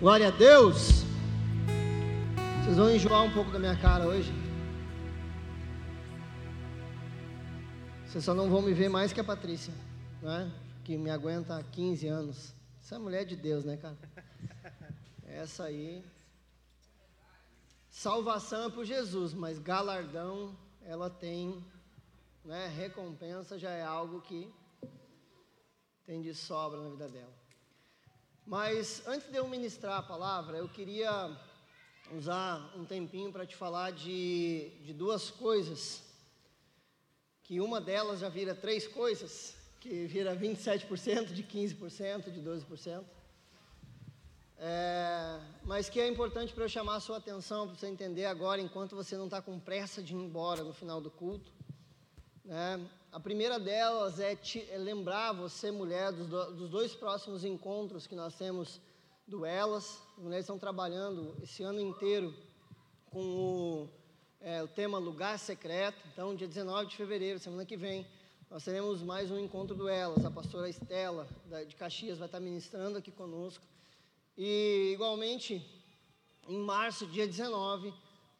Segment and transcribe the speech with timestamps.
[0.00, 1.04] Glória a Deus.
[2.64, 4.32] Vocês vão enjoar um pouco da minha cara hoje.
[8.06, 9.74] Vocês só não vão me ver mais que a Patrícia,
[10.22, 10.50] né?
[10.84, 12.54] que me aguenta há 15 anos.
[12.80, 13.98] Essa é mulher de Deus, né, cara?
[15.28, 16.02] Essa aí.
[17.90, 21.62] Salvação é por Jesus, mas galardão ela tem,
[22.42, 22.68] né?
[22.68, 24.50] Recompensa já é algo que
[26.06, 27.39] tem de sobra na vida dela.
[28.50, 31.30] Mas antes de eu ministrar a palavra, eu queria
[32.12, 36.02] usar um tempinho para te falar de, de duas coisas.
[37.44, 43.04] Que uma delas já vira três coisas, que vira 27%, de 15%, de 12%.
[44.58, 48.60] É, mas que é importante para eu chamar a sua atenção, para você entender agora,
[48.60, 51.52] enquanto você não está com pressa de ir embora no final do culto.
[52.44, 52.84] Né?
[53.12, 58.06] A primeira delas é, te, é lembrar você, mulher, dos, do, dos, dois próximos encontros
[58.06, 58.80] que nós temos
[59.26, 60.00] do Elas.
[60.16, 62.32] As mulheres estão trabalhando esse ano inteiro
[63.06, 63.88] com o,
[64.40, 65.98] é, o tema Lugar Secreto.
[66.12, 68.06] Então, dia 19 de fevereiro, semana que vem,
[68.48, 70.24] nós teremos mais um encontro do Elas.
[70.24, 73.64] A pastora Estela, da, de Caxias, vai estar ministrando aqui conosco.
[74.38, 75.68] E, igualmente,
[76.48, 77.92] em março, dia 19,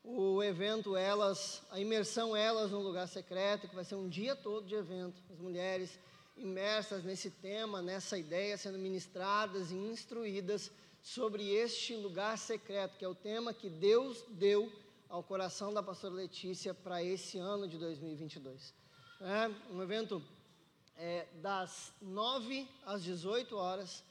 [0.02, 4.66] o evento Elas, a imersão Elas no lugar secreto, que vai ser um dia todo
[4.66, 5.22] de evento.
[5.30, 5.98] As mulheres
[6.36, 10.70] imersas nesse tema, nessa ideia, sendo ministradas e instruídas
[11.02, 14.72] sobre este lugar secreto, que é o tema que Deus deu
[15.08, 18.74] ao coração da pastora Letícia para esse ano de 2022.
[19.20, 20.22] É um evento
[20.96, 24.02] é, das 9 às 18 horas.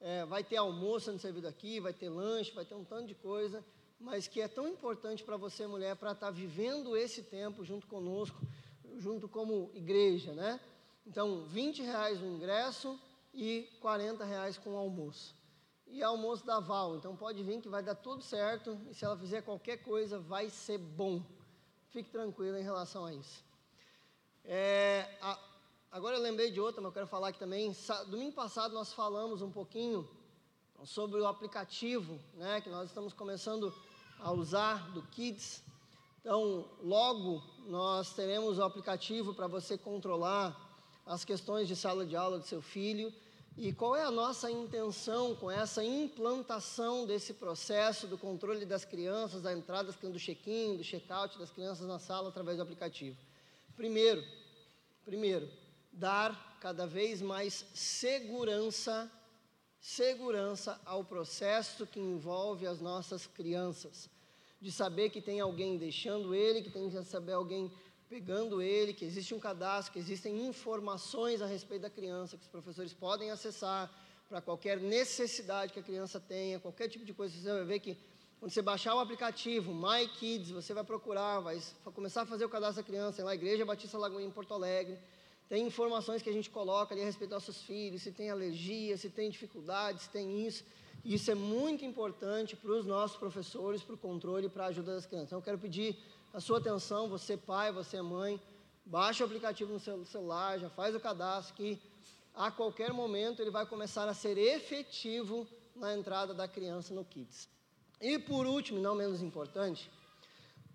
[0.00, 3.14] É, vai ter almoço sendo servido aqui, vai ter lanche, vai ter um tanto de
[3.14, 3.64] coisa
[4.02, 7.86] mas que é tão importante para você, mulher, para estar tá vivendo esse tempo junto
[7.86, 8.38] conosco,
[8.98, 10.60] junto como igreja, né?
[11.06, 12.98] Então, 20 reais o ingresso
[13.32, 15.34] e 40 reais com o almoço.
[15.86, 19.16] E almoço da Val, então pode vir que vai dar tudo certo, e se ela
[19.16, 21.22] fizer qualquer coisa, vai ser bom.
[21.90, 23.44] Fique tranquila em relação a isso.
[24.44, 25.38] É, a,
[25.90, 27.72] agora eu lembrei de outra, mas eu quero falar aqui também.
[27.74, 30.08] Sa, domingo passado nós falamos um pouquinho
[30.84, 33.72] sobre o aplicativo, né, que nós estamos começando
[34.22, 35.62] a usar do Kids.
[36.20, 40.56] Então, logo nós teremos o aplicativo para você controlar
[41.04, 43.12] as questões de sala de aula do seu filho.
[43.56, 49.42] E qual é a nossa intenção com essa implantação desse processo do controle das crianças,
[49.42, 53.16] da entrada do check-in, do check-out das crianças na sala através do aplicativo?
[53.76, 54.24] Primeiro,
[55.04, 55.50] primeiro,
[55.92, 59.10] dar cada vez mais segurança
[59.82, 64.08] segurança ao processo que envolve as nossas crianças.
[64.62, 67.70] De saber que tem alguém deixando ele, que tem que saber alguém
[68.08, 72.48] pegando ele, que existe um cadastro, que existem informações a respeito da criança que os
[72.48, 73.90] professores podem acessar
[74.28, 77.34] para qualquer necessidade que a criança tenha, qualquer tipo de coisa.
[77.34, 77.98] Você vai ver que
[78.38, 81.60] quando você baixar o aplicativo My Kids, você vai procurar, vai
[81.94, 84.98] começar a fazer o cadastro da criança, lá, Igreja Batista Lagoinha em Porto Alegre.
[85.48, 88.96] Tem informações que a gente coloca ali a respeito dos nossos filhos, se tem alergia,
[88.96, 90.64] se tem dificuldades, se tem isso.
[91.04, 94.94] Isso é muito importante para os nossos professores, para o controle e para a ajuda
[94.94, 95.28] das crianças.
[95.28, 95.96] Então, eu quero pedir
[96.32, 98.40] a sua atenção, você pai, você mãe,
[98.84, 101.80] baixe o aplicativo no seu celular, já faz o cadastro, que
[102.34, 107.48] a qualquer momento ele vai começar a ser efetivo na entrada da criança no Kids.
[108.00, 109.90] E por último, não menos importante,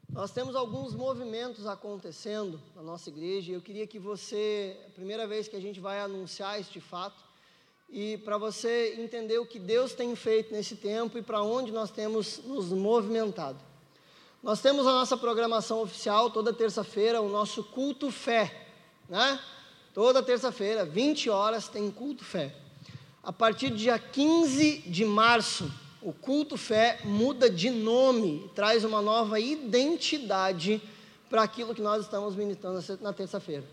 [0.09, 5.47] nós temos alguns movimentos acontecendo na nossa igreja eu queria que você, a primeira vez
[5.47, 7.26] que a gente vai anunciar este fato,
[7.89, 11.89] e para você entender o que Deus tem feito nesse tempo e para onde nós
[11.89, 13.57] temos nos movimentado.
[14.43, 18.67] Nós temos a nossa programação oficial toda terça-feira, o nosso culto fé,
[19.09, 19.39] né?
[19.93, 22.55] Toda terça-feira, 20 horas, tem culto fé.
[23.23, 25.71] A partir do dia 15 de março,
[26.01, 30.81] o culto fé muda de nome, traz uma nova identidade
[31.29, 33.63] para aquilo que nós estamos ministrando na terça-feira.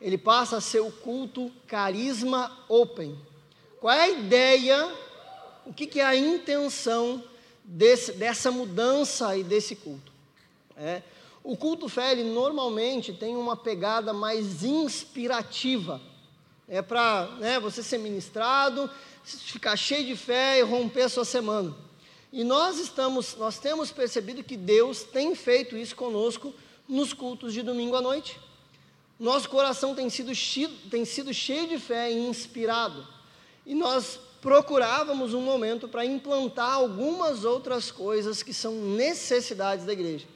[0.00, 3.16] Ele passa a ser o culto carisma open.
[3.80, 4.92] Qual é a ideia?
[5.64, 7.22] O que, que é a intenção
[7.62, 10.12] desse, dessa mudança e desse culto?
[10.76, 11.02] É,
[11.44, 16.00] o culto fé, ele normalmente tem uma pegada mais inspirativa.
[16.68, 18.90] É para né, você ser ministrado
[19.24, 21.74] ficar cheio de fé e romper a sua semana.
[22.32, 26.52] E nós estamos, nós temos percebido que Deus tem feito isso conosco
[26.88, 28.38] nos cultos de domingo à noite.
[29.18, 30.32] Nosso coração tem sido,
[30.90, 33.06] tem sido cheio de fé e inspirado.
[33.68, 40.26] E nós procurávamos um momento para implantar algumas outras coisas que são necessidades da igreja.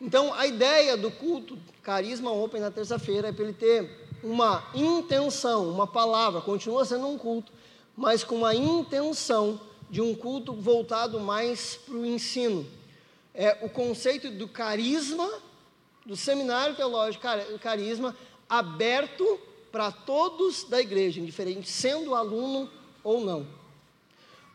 [0.00, 5.68] Então, a ideia do culto Carisma Open na terça-feira é para ele ter uma intenção,
[5.68, 7.52] uma palavra, continua sendo um culto,
[7.96, 12.64] mas com a intenção de um culto voltado mais para o ensino.
[13.34, 15.28] É o conceito do carisma,
[16.06, 17.26] do seminário teológico,
[17.60, 18.16] carisma
[18.48, 19.40] aberto
[19.70, 22.68] para todos da igreja, indiferente sendo aluno
[23.02, 23.46] ou não.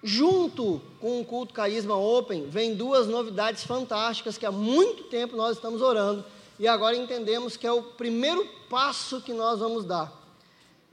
[0.04, 5.56] Junto com o culto Carisma Open, vem duas novidades fantásticas que há muito tempo nós
[5.56, 6.24] estamos orando
[6.60, 10.12] e agora entendemos que é o primeiro passo que nós vamos dar.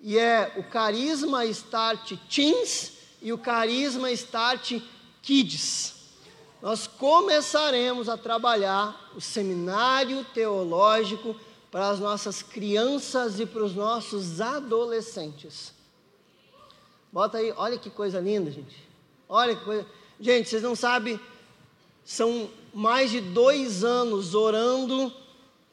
[0.01, 4.81] E é o Carisma Start Teens e o Carisma Start
[5.23, 5.95] Kids.
[6.61, 11.37] Nós começaremos a trabalhar o seminário teológico
[11.73, 15.73] para as nossas crianças e para os nossos adolescentes.
[17.11, 18.77] Bota aí, olha que coisa linda, gente.
[19.27, 19.87] Olha que coisa.
[20.21, 21.19] Gente, vocês não sabem,
[22.05, 25.11] são mais de dois anos orando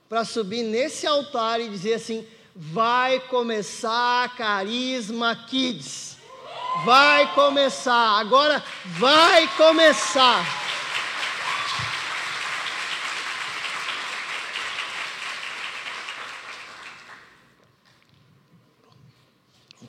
[0.08, 2.26] para subir nesse altar e dizer assim:
[2.56, 6.18] vai começar Carisma Kids.
[6.86, 10.59] Vai começar, agora vai começar.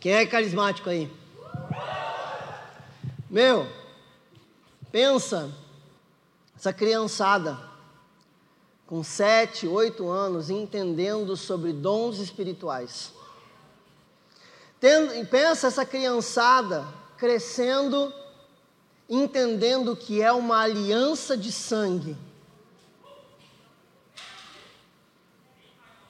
[0.01, 1.13] Quem é carismático aí?
[3.29, 3.71] Meu,
[4.91, 5.53] pensa,
[6.57, 7.59] essa criançada
[8.87, 13.13] com sete, oito anos entendendo sobre dons espirituais.
[14.81, 16.85] Tendo, pensa essa criançada
[17.19, 18.11] crescendo,
[19.07, 22.17] entendendo que é uma aliança de sangue.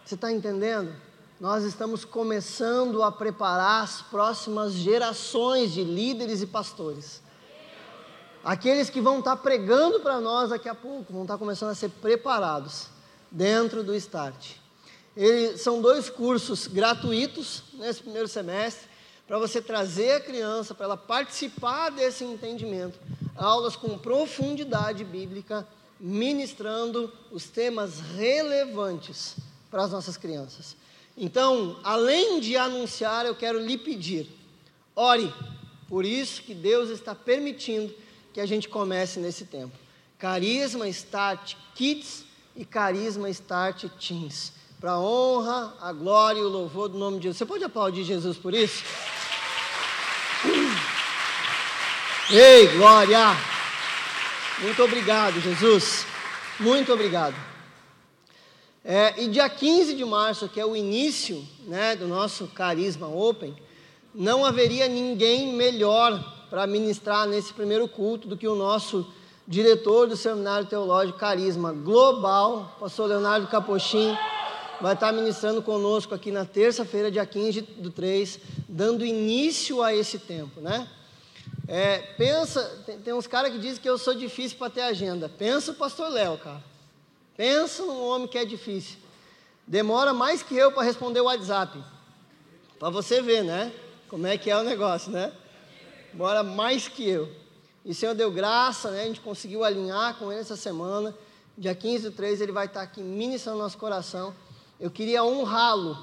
[0.07, 1.10] Você está entendendo?
[1.41, 7.23] Nós estamos começando a preparar as próximas gerações de líderes e pastores.
[8.45, 11.89] Aqueles que vão estar pregando para nós daqui a pouco, vão estar começando a ser
[11.89, 12.89] preparados
[13.31, 14.51] dentro do Start.
[15.17, 18.91] Eles, são dois cursos gratuitos nesse primeiro semestre,
[19.27, 22.99] para você trazer a criança, para ela participar desse entendimento.
[23.35, 25.67] Aulas com profundidade bíblica,
[25.99, 29.37] ministrando os temas relevantes
[29.71, 30.77] para as nossas crianças.
[31.17, 34.27] Então, além de anunciar, eu quero lhe pedir,
[34.97, 35.33] ore,
[35.89, 37.93] por isso que Deus está permitindo
[38.33, 39.77] que a gente comece nesse tempo.
[40.19, 42.25] Carisma Start Kids
[42.55, 44.53] e Carisma Start Teens.
[44.81, 47.39] Para a honra, a glória e o louvor do nome de Jesus.
[47.39, 48.83] Você pode aplaudir Jesus por isso?
[52.31, 53.37] Ei, glória!
[54.61, 56.07] Muito obrigado, Jesus.
[56.59, 57.50] Muito obrigado.
[58.93, 63.55] É, e dia 15 de março, que é o início né, do nosso Carisma Open,
[64.13, 66.21] não haveria ninguém melhor
[66.51, 69.07] para ministrar nesse primeiro culto do que o nosso
[69.47, 74.19] diretor do Seminário Teológico Carisma Global, pastor Leonardo Capochim,
[74.81, 80.19] vai estar ministrando conosco aqui na terça-feira, dia 15 do 3, dando início a esse
[80.19, 80.89] tempo, né?
[81.69, 85.29] É, pensa, tem, tem uns caras que dizem que eu sou difícil para ter agenda.
[85.29, 86.71] Pensa o pastor Léo, cara.
[87.41, 88.99] Pensa num homem que é difícil.
[89.67, 91.83] Demora mais que eu para responder o WhatsApp.
[92.79, 93.73] Para você ver, né?
[94.09, 95.33] Como é que é o negócio, né?
[96.13, 97.35] Demora mais que eu.
[97.83, 99.05] E o Senhor deu graça, né?
[99.05, 101.17] A gente conseguiu alinhar com ele essa semana.
[101.57, 104.35] Dia 15 do 3 ele vai estar aqui ministrando nosso coração.
[104.79, 105.97] Eu queria honrá-lo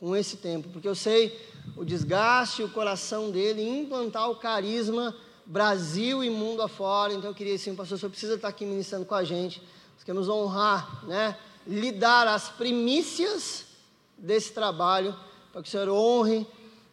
[0.00, 1.40] com esse tempo, porque eu sei
[1.76, 5.14] o desgaste, o coração dele, implantar o carisma
[5.46, 7.12] Brasil e mundo afora.
[7.12, 9.62] Então eu queria assim, pastor, o senhor precisa estar aqui ministrando com a gente
[10.02, 11.36] queremos honrar, né?
[11.66, 13.66] Lhe dar as primícias
[14.18, 15.14] desse trabalho,
[15.52, 16.46] para que o Senhor honre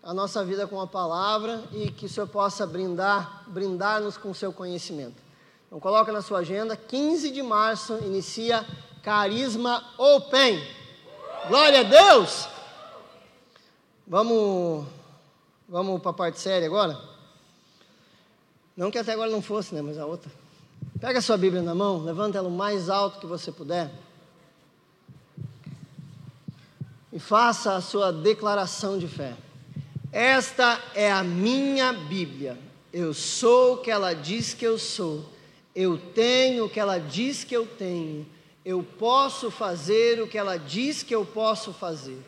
[0.04, 4.36] a nossa vida com a palavra e que o Senhor possa brindar, brindar-nos com o
[4.36, 5.22] seu conhecimento.
[5.68, 8.66] Então coloca na sua agenda, 15 de março inicia
[9.02, 10.62] Carisma Open.
[11.48, 12.48] Glória a Deus!
[14.06, 14.86] Vamos,
[15.70, 17.00] vamos para a parte séria agora?
[18.76, 19.82] Não que até agora não fosse, né?
[19.82, 20.41] Mas a outra.
[21.02, 23.90] Pega a sua Bíblia na mão, levanta ela o mais alto que você puder.
[27.12, 29.36] E faça a sua declaração de fé.
[30.12, 32.58] Esta é a minha Bíblia.
[32.94, 35.26] Eu sou o que ela diz que eu sou.
[35.74, 38.28] Eu tenho o que ela diz que eu tenho.
[38.64, 42.22] Eu posso fazer o que ela diz que eu posso fazer.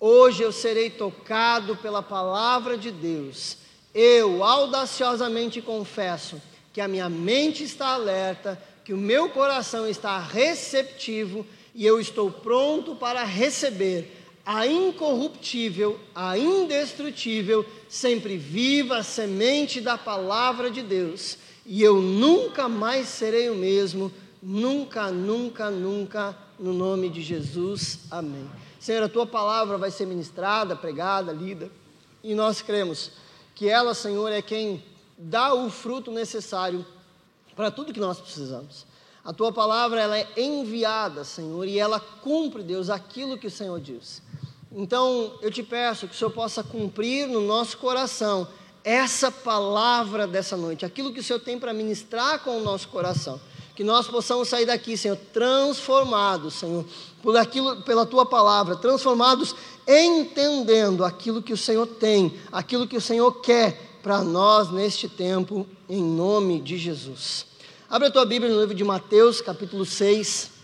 [0.00, 3.58] Hoje eu serei tocado pela palavra de Deus.
[3.94, 6.40] Eu audaciosamente confesso
[6.72, 12.30] que a minha mente está alerta, que o meu coração está receptivo e eu estou
[12.30, 21.38] pronto para receber a incorruptível, a indestrutível, sempre viva semente da palavra de Deus.
[21.64, 24.10] E eu nunca mais serei o mesmo,
[24.42, 28.00] nunca, nunca, nunca, no nome de Jesus.
[28.10, 28.48] Amém.
[28.80, 31.70] Senhor, a tua palavra vai ser ministrada, pregada, lida,
[32.24, 33.12] e nós cremos
[33.54, 34.82] que ela, Senhor, é quem
[35.20, 36.84] dá o fruto necessário
[37.54, 38.86] para tudo que nós precisamos.
[39.22, 43.78] A tua palavra ela é enviada, Senhor, e ela cumpre, Deus, aquilo que o Senhor
[43.78, 44.22] diz.
[44.72, 48.48] Então, eu te peço que o Senhor possa cumprir no nosso coração
[48.82, 53.38] essa palavra dessa noite, aquilo que o Senhor tem para ministrar com o nosso coração.
[53.76, 56.84] Que nós possamos sair daqui, Senhor, transformados, Senhor,
[57.22, 59.54] por aquilo, pela tua palavra, transformados
[59.86, 65.66] entendendo aquilo que o Senhor tem, aquilo que o Senhor quer para nós neste tempo,
[65.88, 67.46] em nome de Jesus.
[67.88, 70.60] Abre a tua Bíblia no livro de Mateus, capítulo 6.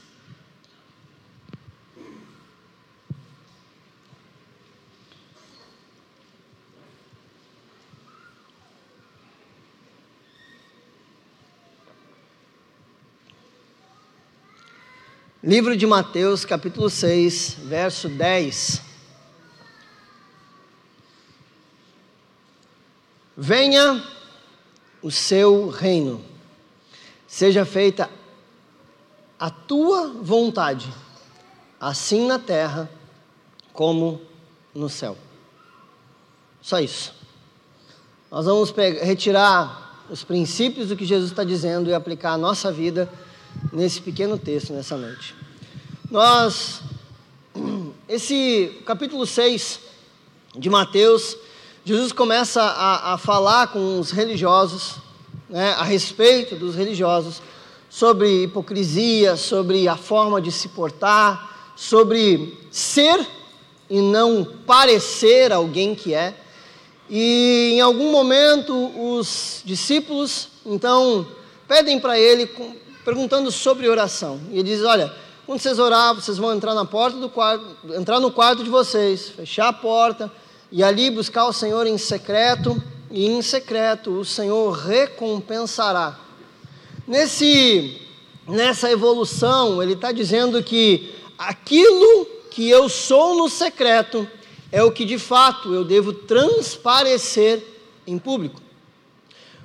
[15.43, 18.86] Livro de Mateus, capítulo 6, verso 10.
[23.37, 24.03] Venha
[25.03, 26.25] o seu reino,
[27.29, 28.09] seja feita
[29.39, 30.89] a tua vontade,
[31.79, 32.91] assim na terra
[33.73, 34.23] como
[34.75, 35.17] no céu.
[36.63, 37.15] Só isso.
[38.31, 42.73] Nós vamos pegar, retirar os princípios do que Jesus está dizendo e aplicar a nossa
[42.73, 43.11] vida
[43.73, 45.35] nesse pequeno texto nessa noite.
[46.11, 46.81] Nós,
[48.09, 49.81] esse capítulo 6
[50.57, 51.37] de Mateus,
[51.87, 54.97] Jesus começa a, a falar com os religiosos,
[55.49, 57.41] né, a respeito dos religiosos,
[57.89, 63.25] sobre hipocrisia, sobre a forma de se portar, sobre ser
[63.89, 66.35] e não parecer alguém que é.
[67.09, 71.25] E em algum momento os discípulos então
[71.69, 72.51] pedem para ele
[73.05, 74.41] perguntando sobre oração.
[74.51, 75.15] E ele diz: Olha,
[75.47, 77.65] quando vocês orar, vocês vão entrar na porta do quarto,
[77.95, 80.33] entrar no quarto de vocês, fechar a porta
[80.71, 86.19] e ali buscar o Senhor em secreto, e em secreto o Senhor recompensará.
[87.07, 88.01] Nesse,
[88.49, 94.29] nessa evolução, ele está dizendo que aquilo que eu sou no secreto
[94.73, 97.63] é o que de fato eu devo transparecer
[98.07, 98.61] em público.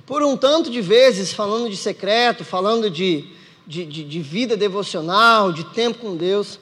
[0.06, 3.24] Por um tanto de vezes, falando de secreto, falando de,
[3.66, 6.58] de, de, de vida devocional, de tempo com Deus,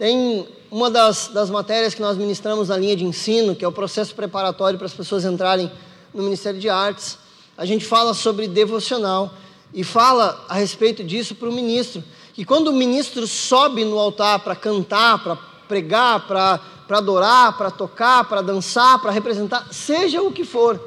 [0.00, 3.72] tem uma das, das matérias que nós ministramos na linha de ensino, que é o
[3.72, 5.70] processo preparatório para as pessoas entrarem
[6.14, 7.18] no Ministério de Artes.
[7.54, 9.30] A gente fala sobre devocional
[9.74, 12.02] e fala a respeito disso para o ministro.
[12.34, 15.36] E quando o ministro sobe no altar para cantar, para
[15.68, 20.80] pregar, para adorar, para tocar, para dançar, para representar, seja o que for,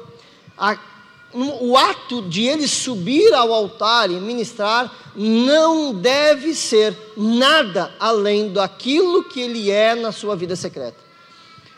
[0.58, 0.76] a,
[1.34, 9.24] o ato de ele subir ao altar e ministrar não deve ser nada além daquilo
[9.24, 10.98] que ele é na sua vida secreta.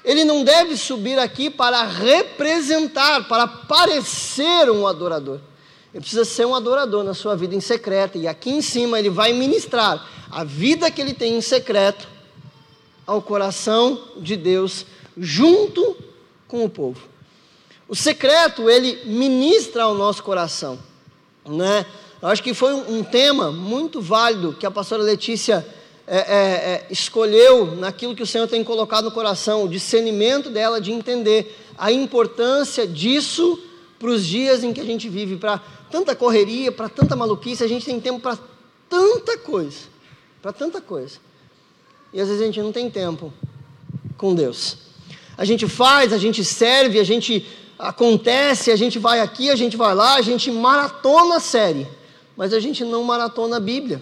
[0.04, 5.40] Ele não deve subir aqui para representar, para parecer um adorador.
[5.92, 8.18] Ele precisa ser um adorador na sua vida em secreto.
[8.18, 12.06] E aqui em cima ele vai ministrar a vida que ele tem em secreto
[13.06, 14.84] ao coração de Deus,
[15.16, 15.96] junto
[16.46, 17.15] com o povo.
[17.88, 20.78] O secreto, ele ministra ao nosso coração,
[21.46, 21.86] né?
[22.20, 25.64] Eu acho que foi um, um tema muito válido que a pastora Letícia
[26.06, 30.80] é, é, é, escolheu naquilo que o Senhor tem colocado no coração, o discernimento dela
[30.80, 33.62] de entender a importância disso
[33.98, 35.58] para os dias em que a gente vive, para
[35.90, 38.38] tanta correria, para tanta maluquice, a gente tem tempo para
[38.88, 39.80] tanta coisa,
[40.42, 41.18] para tanta coisa.
[42.12, 43.32] E às vezes a gente não tem tempo
[44.16, 44.78] com Deus.
[45.36, 47.46] A gente faz, a gente serve, a gente
[47.78, 51.86] acontece, a gente vai aqui, a gente vai lá, a gente maratona a série,
[52.36, 54.00] mas a gente não maratona a Bíblia.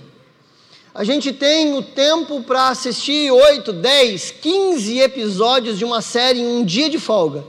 [0.95, 6.47] A gente tem o tempo para assistir 8, 10, 15 episódios de uma série em
[6.47, 7.45] um dia de folga,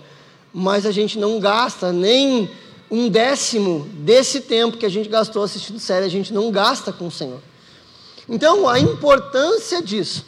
[0.51, 2.50] mas a gente não gasta nem
[2.89, 7.08] um décimo desse tempo que a gente gastou assistindo série, a gente não gasta com
[7.08, 7.39] o Senhor.
[8.27, 10.25] Então, a importância disso,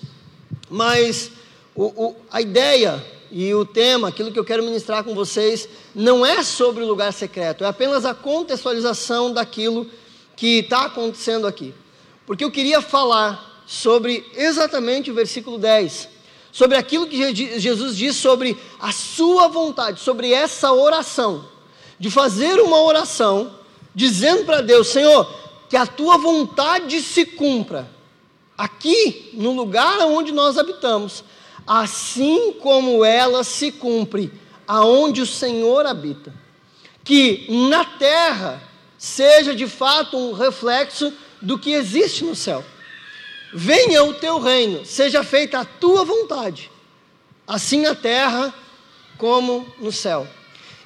[0.70, 1.32] mas
[1.76, 6.26] o, o, a ideia e o tema, aquilo que eu quero ministrar com vocês, não
[6.26, 9.88] é sobre o lugar secreto, é apenas a contextualização daquilo
[10.36, 11.74] que está acontecendo aqui.
[12.26, 16.10] Porque eu queria falar sobre exatamente o versículo 10,
[16.52, 21.46] sobre aquilo que Jesus diz sobre a sua vontade, sobre essa oração,
[22.00, 23.56] de fazer uma oração,
[23.94, 25.30] dizendo para Deus: Senhor,
[25.70, 27.90] que a tua vontade se cumpra,
[28.58, 31.24] aqui no lugar onde nós habitamos,
[31.68, 34.32] assim como ela se cumpre
[34.66, 36.34] aonde o Senhor habita.
[37.04, 38.62] Que na terra
[38.98, 42.64] seja de fato um reflexo do que existe no céu.
[43.54, 46.72] Venha o teu reino, seja feita a tua vontade,
[47.48, 48.54] assim na terra
[49.18, 50.28] como no céu.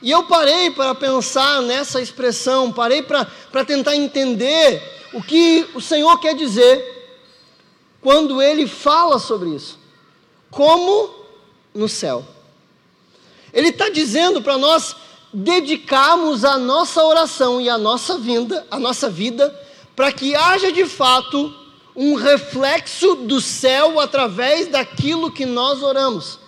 [0.01, 4.81] E eu parei para pensar nessa expressão, parei para tentar entender
[5.13, 6.99] o que o Senhor quer dizer
[7.99, 9.80] quando ele fala sobre isso.
[10.51, 11.09] Como
[11.73, 12.23] no céu.
[13.53, 14.95] Ele está dizendo para nós
[15.33, 19.57] dedicarmos a nossa oração e a nossa vinda, a nossa vida,
[19.95, 21.53] para que haja de fato
[21.95, 26.39] um reflexo do céu através daquilo que nós oramos.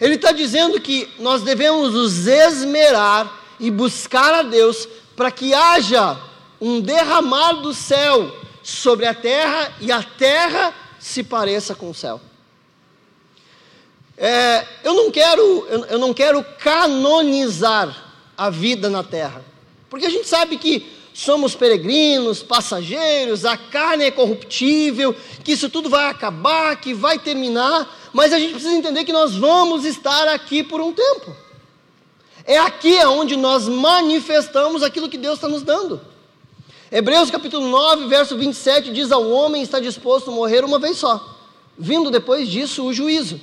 [0.00, 6.18] Ele está dizendo que nós devemos nos esmerar e buscar a Deus para que haja
[6.60, 12.20] um derramar do céu sobre a terra e a terra se pareça com o céu.
[14.22, 19.42] É, eu, não quero, eu, não quero canonizar a vida na terra,
[19.88, 25.88] porque a gente sabe que somos peregrinos, passageiros, a carne é corruptível, que isso tudo
[25.88, 30.62] vai acabar, que vai terminar, mas a gente precisa entender que nós vamos estar aqui
[30.62, 31.34] por um tempo.
[32.44, 35.98] É aqui onde nós manifestamos aquilo que Deus está nos dando.
[36.92, 41.38] Hebreus capítulo 9, verso 27 diz: Ao homem está disposto a morrer uma vez só,
[41.78, 43.40] vindo depois disso o juízo.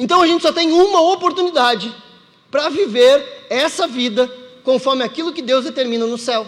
[0.00, 1.94] Então a gente só tem uma oportunidade
[2.50, 6.46] para viver essa vida conforme aquilo que Deus determina no céu.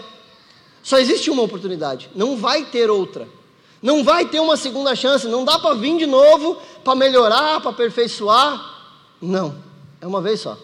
[0.81, 3.27] Só existe uma oportunidade, não vai ter outra.
[3.79, 7.69] Não vai ter uma segunda chance, não dá para vir de novo, para melhorar, para
[7.69, 8.59] aperfeiçoar.
[9.21, 9.55] Não,
[10.01, 10.57] é uma vez só.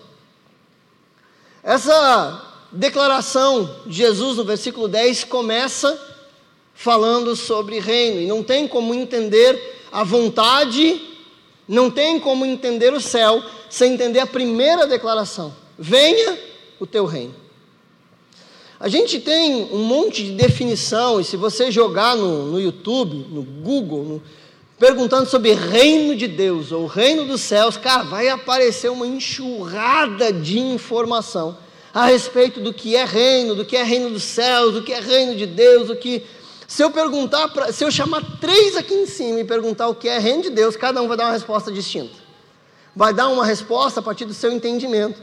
[1.62, 2.42] Essa
[2.72, 6.00] declaração de Jesus no versículo 10 começa
[6.74, 11.09] falando sobre reino, e não tem como entender a vontade,
[11.70, 16.38] não tem como entender o céu sem entender a primeira declaração: venha
[16.80, 17.36] o teu reino.
[18.80, 23.44] A gente tem um monte de definição, e se você jogar no, no YouTube, no
[23.44, 24.24] Google, no,
[24.80, 30.58] perguntando sobre reino de Deus ou reino dos céus, cara, vai aparecer uma enxurrada de
[30.58, 31.58] informação
[31.94, 35.00] a respeito do que é reino, do que é reino dos céus, do que é
[35.00, 36.24] reino de Deus, do que.
[36.70, 40.08] Se eu perguntar, pra, se eu chamar três aqui em cima e perguntar o que
[40.08, 42.14] é reino de Deus, cada um vai dar uma resposta distinta.
[42.96, 45.20] Vai dar uma resposta a partir do seu entendimento.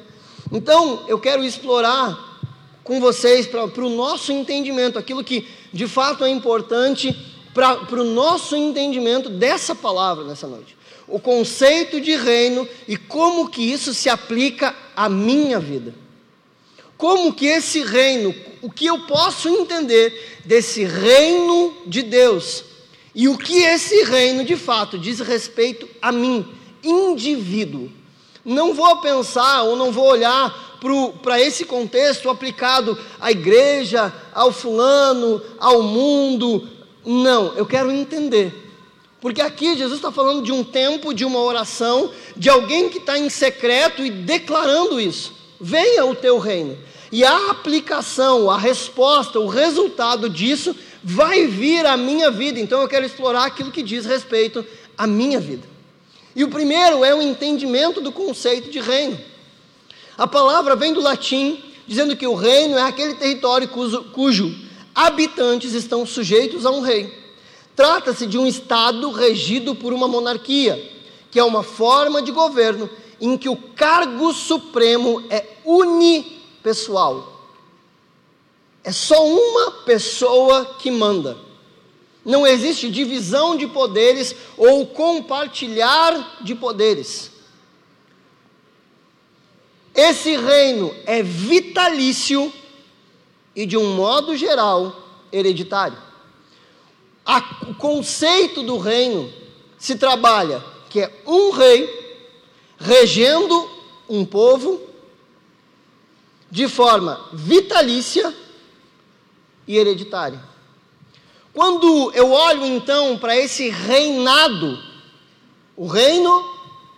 [0.50, 2.40] Então, eu quero explorar
[2.82, 7.16] com vocês para o nosso entendimento, aquilo que de fato é importante
[7.54, 10.76] para o nosso entendimento dessa palavra nessa noite.
[11.06, 15.94] O conceito de reino e como que isso se aplica à minha vida.
[16.96, 22.64] Como que esse reino, o que eu posso entender desse reino de Deus
[23.14, 26.46] e o que esse reino de fato diz respeito a mim,
[26.82, 27.90] indivíduo.
[28.44, 30.78] Não vou pensar ou não vou olhar
[31.22, 36.68] para esse contexto aplicado à igreja, ao fulano, ao mundo.
[37.04, 38.54] Não, eu quero entender.
[39.20, 43.18] Porque aqui Jesus está falando de um tempo, de uma oração, de alguém que está
[43.18, 45.35] em secreto e declarando isso.
[45.60, 46.76] Venha o teu reino.
[47.10, 52.58] E a aplicação, a resposta, o resultado disso vai vir à minha vida.
[52.58, 54.64] Então eu quero explorar aquilo que diz respeito
[54.98, 55.66] à minha vida.
[56.34, 59.18] E o primeiro é o entendimento do conceito de reino.
[60.18, 64.54] A palavra vem do latim, dizendo que o reino é aquele território cujo, cujo
[64.94, 67.12] habitantes estão sujeitos a um rei.
[67.74, 70.90] Trata-se de um Estado regido por uma monarquia,
[71.30, 72.88] que é uma forma de governo
[73.20, 77.32] em que o cargo supremo é unipessoal.
[78.84, 81.36] É só uma pessoa que manda.
[82.24, 87.30] Não existe divisão de poderes ou compartilhar de poderes.
[89.94, 92.52] Esse reino é vitalício
[93.54, 94.94] e, de um modo geral,
[95.32, 95.96] hereditário.
[97.68, 99.32] O conceito do reino
[99.78, 102.05] se trabalha que é um rei
[102.78, 103.68] regendo
[104.08, 104.80] um povo
[106.50, 108.34] de forma vitalícia
[109.66, 110.40] e hereditária.
[111.52, 114.78] Quando eu olho então para esse reinado,
[115.76, 116.44] o reino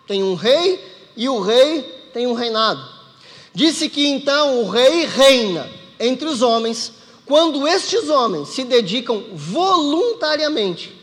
[0.07, 0.85] tem um rei
[1.17, 2.85] e o rei tem um reinado.
[3.55, 6.93] Disse que então o rei reina entre os homens
[7.29, 10.97] quando estes homens se dedicam voluntariamente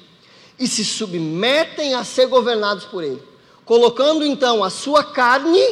[0.58, 3.22] e se submetem a ser governados por ele,
[3.66, 5.64] colocando então a sua carne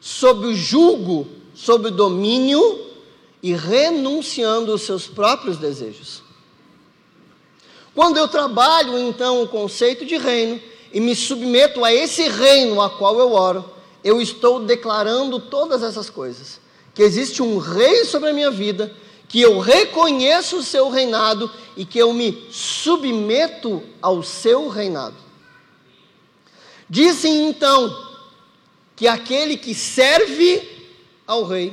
[0.00, 2.80] sob o julgo, sob o domínio
[3.42, 6.22] e renunciando os seus próprios desejos.
[7.94, 10.60] Quando eu trabalho então o conceito de reino
[10.92, 13.64] e me submeto a esse reino a qual eu oro,
[14.02, 16.60] eu estou declarando todas essas coisas.
[16.94, 18.92] Que existe um rei sobre a minha vida,
[19.28, 25.16] que eu reconheço o seu reinado e que eu me submeto ao seu reinado.
[26.92, 28.06] Disse então
[28.94, 30.60] que aquele que serve
[31.26, 31.72] ao rei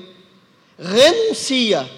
[0.78, 1.92] renuncia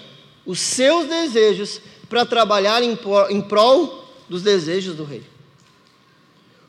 [0.44, 2.98] os seus desejos para trabalhar em,
[3.30, 5.22] em prol dos desejos do rei.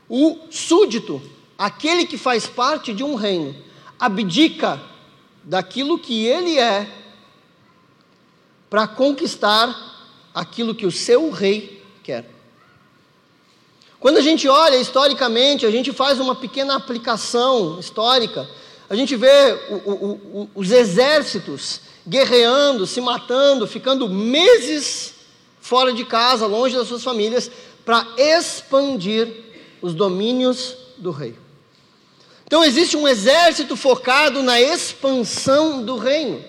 [0.07, 1.19] O súdito,
[1.57, 3.55] aquele que faz parte de um reino,
[3.99, 4.79] abdica
[5.43, 6.87] daquilo que ele é
[8.69, 9.75] para conquistar
[10.35, 11.72] aquilo que o seu rei.
[14.03, 18.45] Quando a gente olha historicamente, a gente faz uma pequena aplicação histórica,
[18.89, 20.11] a gente vê o, o,
[20.41, 25.13] o, os exércitos guerreando, se matando, ficando meses
[25.61, 27.49] fora de casa, longe das suas famílias,
[27.85, 29.33] para expandir
[29.81, 31.37] os domínios do rei.
[32.45, 36.43] Então existe um exército focado na expansão do reino,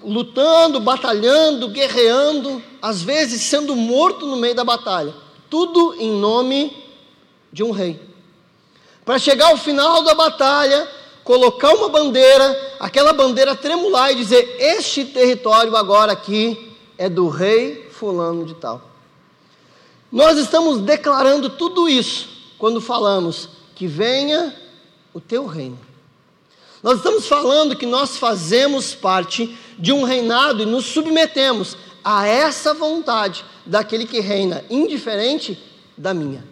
[0.00, 6.76] lutando, batalhando, guerreando, às vezes sendo morto no meio da batalha, tudo em nome
[7.52, 8.00] de um rei.
[9.04, 10.88] Para chegar ao final da batalha,
[11.22, 17.88] colocar uma bandeira, aquela bandeira tremular e dizer: Este território agora aqui é do rei
[17.90, 18.82] Fulano de Tal.
[20.10, 22.28] Nós estamos declarando tudo isso
[22.58, 24.54] quando falamos que venha
[25.12, 25.78] o teu reino.
[26.82, 32.72] Nós estamos falando que nós fazemos parte de um reinado e nos submetemos a essa
[32.72, 35.58] vontade daquele que reina, indiferente
[35.96, 36.44] da minha.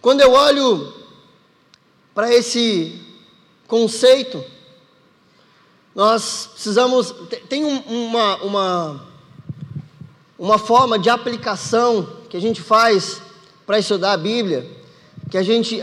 [0.00, 0.92] Quando eu olho
[2.14, 3.00] para esse
[3.68, 4.44] conceito,
[5.94, 7.14] nós precisamos.
[7.48, 9.06] Tem uma, uma,
[10.38, 13.22] uma forma de aplicação que a gente faz
[13.64, 14.68] para estudar a Bíblia,
[15.30, 15.80] que a gente,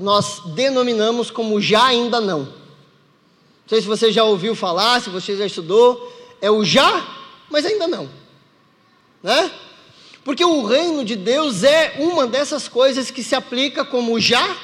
[0.00, 2.40] nós denominamos como já ainda não.
[2.40, 7.17] Não sei se você já ouviu falar, se você já estudou, é o já,
[7.50, 8.08] mas ainda não.
[9.22, 9.50] Né?
[10.24, 14.56] Porque o reino de Deus é uma dessas coisas que se aplica como já,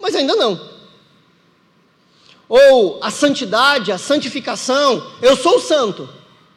[0.00, 0.74] mas ainda não.
[2.48, 6.08] Ou a santidade, a santificação, eu sou santo,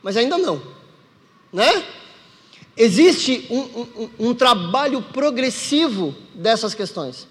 [0.03, 0.61] mas ainda não.
[1.51, 1.83] Né?
[2.75, 7.27] Existe um, um, um trabalho progressivo dessas questões.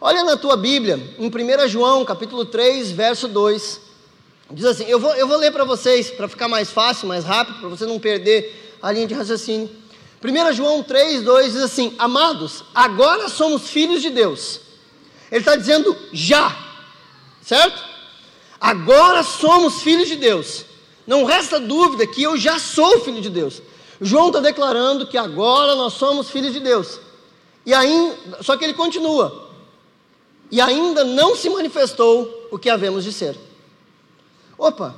[0.00, 3.89] Olha na tua Bíblia, em 1 João, capítulo 3, verso 2.
[4.50, 7.60] Diz assim: eu vou, eu vou ler para vocês, para ficar mais fácil, mais rápido,
[7.60, 9.70] para você não perder a linha de raciocínio.
[10.22, 14.70] 1 João 3, 2 diz assim: Amados, agora somos filhos de Deus
[15.30, 16.54] ele está dizendo já,
[17.40, 17.82] certo?
[18.60, 20.64] Agora somos filhos de Deus.
[21.06, 23.62] Não resta dúvida que eu já sou filho de Deus.
[24.00, 26.98] João está declarando que agora nós somos filhos de Deus.
[27.64, 29.50] E ainda, só que ele continua.
[30.50, 33.36] E ainda não se manifestou o que havemos de ser.
[34.60, 34.94] Opa!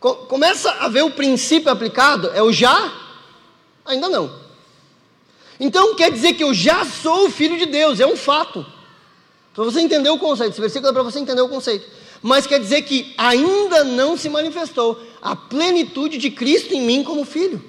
[0.00, 2.92] Co começa a ver o princípio aplicado, é o já?
[3.84, 4.32] Ainda não.
[5.60, 8.64] Então quer dizer que eu já sou filho de Deus, é um fato.
[9.52, 11.86] Para você entender o conceito, esse versículo é para você entender o conceito.
[12.22, 17.26] Mas quer dizer que ainda não se manifestou a plenitude de Cristo em mim como
[17.26, 17.62] filho.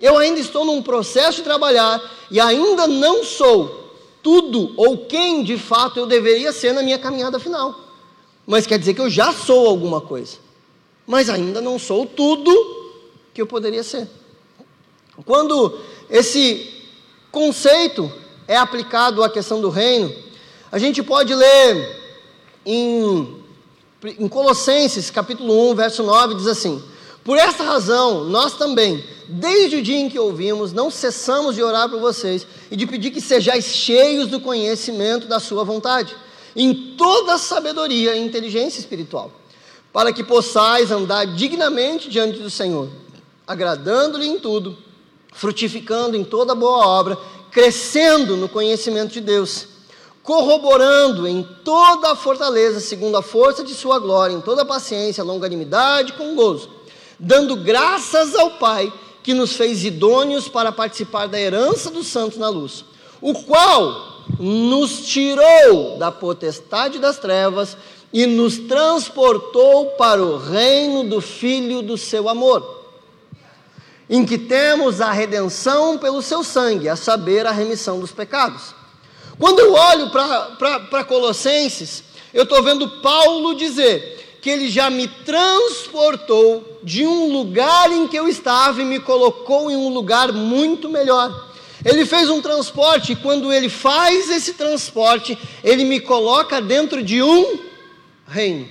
[0.00, 3.92] Eu ainda estou num processo de trabalhar e ainda não sou
[4.22, 7.91] tudo ou quem de fato eu deveria ser na minha caminhada final.
[8.46, 10.38] Mas quer dizer que eu já sou alguma coisa.
[11.06, 12.50] Mas ainda não sou tudo
[13.32, 14.08] que eu poderia ser.
[15.24, 15.78] Quando
[16.08, 16.70] esse
[17.30, 18.10] conceito
[18.46, 20.12] é aplicado à questão do reino,
[20.70, 22.00] a gente pode ler
[22.64, 23.42] em,
[24.18, 26.82] em Colossenses, capítulo 1, verso 9, diz assim:
[27.22, 31.88] Por esta razão, nós também, desde o dia em que ouvimos, não cessamos de orar
[31.88, 36.16] por vocês e de pedir que sejais cheios do conhecimento da Sua vontade,
[36.54, 39.30] em toda sabedoria e inteligência espiritual,
[39.92, 42.88] para que possais andar dignamente diante do Senhor,
[43.46, 44.76] agradando-lhe em tudo,
[45.32, 47.18] frutificando em toda boa obra,
[47.50, 49.72] crescendo no conhecimento de Deus
[50.22, 55.24] corroborando em toda a fortaleza, segundo a força de sua glória, em toda a paciência,
[55.24, 56.70] longanimidade, com gozo,
[57.18, 62.48] dando graças ao Pai que nos fez idôneos para participar da herança dos santos na
[62.48, 62.84] luz,
[63.20, 67.76] o qual nos tirou da potestade das trevas
[68.12, 72.82] e nos transportou para o reino do Filho do seu amor,
[74.08, 78.82] em que temos a redenção pelo seu sangue, a saber, a remissão dos pecados
[79.42, 86.78] quando eu olho para Colossenses, eu estou vendo Paulo dizer que ele já me transportou
[86.82, 91.51] de um lugar em que eu estava e me colocou em um lugar muito melhor.
[91.84, 97.22] Ele fez um transporte, e quando ele faz esse transporte, ele me coloca dentro de
[97.22, 97.58] um
[98.26, 98.68] reino.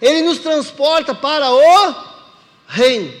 [0.00, 1.94] Ele nos transporta para o
[2.66, 3.12] reino,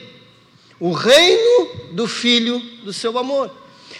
[0.80, 3.50] o reino do Filho do seu amor.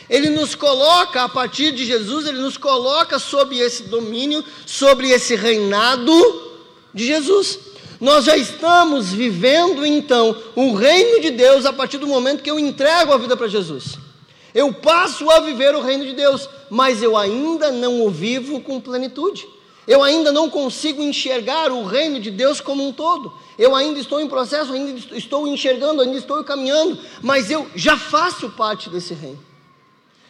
[0.08, 5.34] Ele nos coloca, a partir de Jesus, ele nos coloca sob esse domínio, sobre esse
[5.36, 6.12] reinado
[6.94, 7.58] de Jesus.
[8.00, 12.58] Nós já estamos vivendo então o reino de Deus a partir do momento que eu
[12.58, 13.98] entrego a vida para Jesus.
[14.58, 18.80] Eu passo a viver o reino de Deus, mas eu ainda não o vivo com
[18.80, 19.48] plenitude.
[19.86, 23.32] Eu ainda não consigo enxergar o reino de Deus como um todo.
[23.56, 28.50] Eu ainda estou em processo, ainda estou enxergando, ainda estou caminhando, mas eu já faço
[28.50, 29.38] parte desse reino.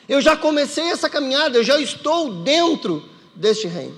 [0.06, 3.02] Eu já comecei essa caminhada, eu já estou dentro
[3.34, 3.96] deste reino.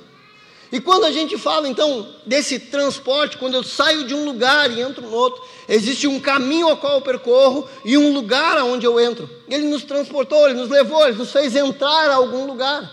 [0.72, 4.80] E quando a gente fala então desse transporte, quando eu saio de um lugar e
[4.80, 9.00] entro no outro, existe um caminho ao qual eu percorro e um lugar aonde eu
[9.00, 9.28] entro.
[9.48, 12.88] Ele nos transportou, ele nos levou, ele nos fez entrar a algum lugar.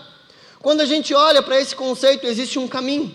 [0.60, 3.14] Quando a gente olha para esse conceito, existe um caminho,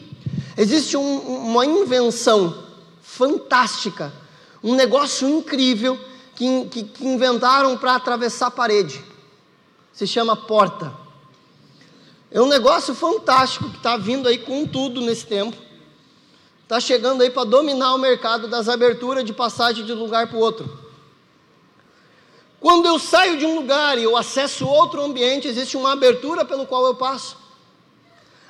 [0.58, 2.64] existe um, uma invenção
[3.02, 4.14] fantástica,
[4.64, 6.00] um negócio incrível
[6.36, 9.04] que, que, que inventaram para atravessar a parede.
[9.92, 11.03] Se chama porta.
[12.34, 15.56] É um negócio fantástico que está vindo aí com tudo nesse tempo.
[16.64, 20.36] Está chegando aí para dominar o mercado das aberturas de passagem de um lugar para
[20.36, 20.80] o outro.
[22.60, 26.66] Quando eu saio de um lugar e eu acesso outro ambiente, existe uma abertura pelo
[26.66, 27.38] qual eu passo.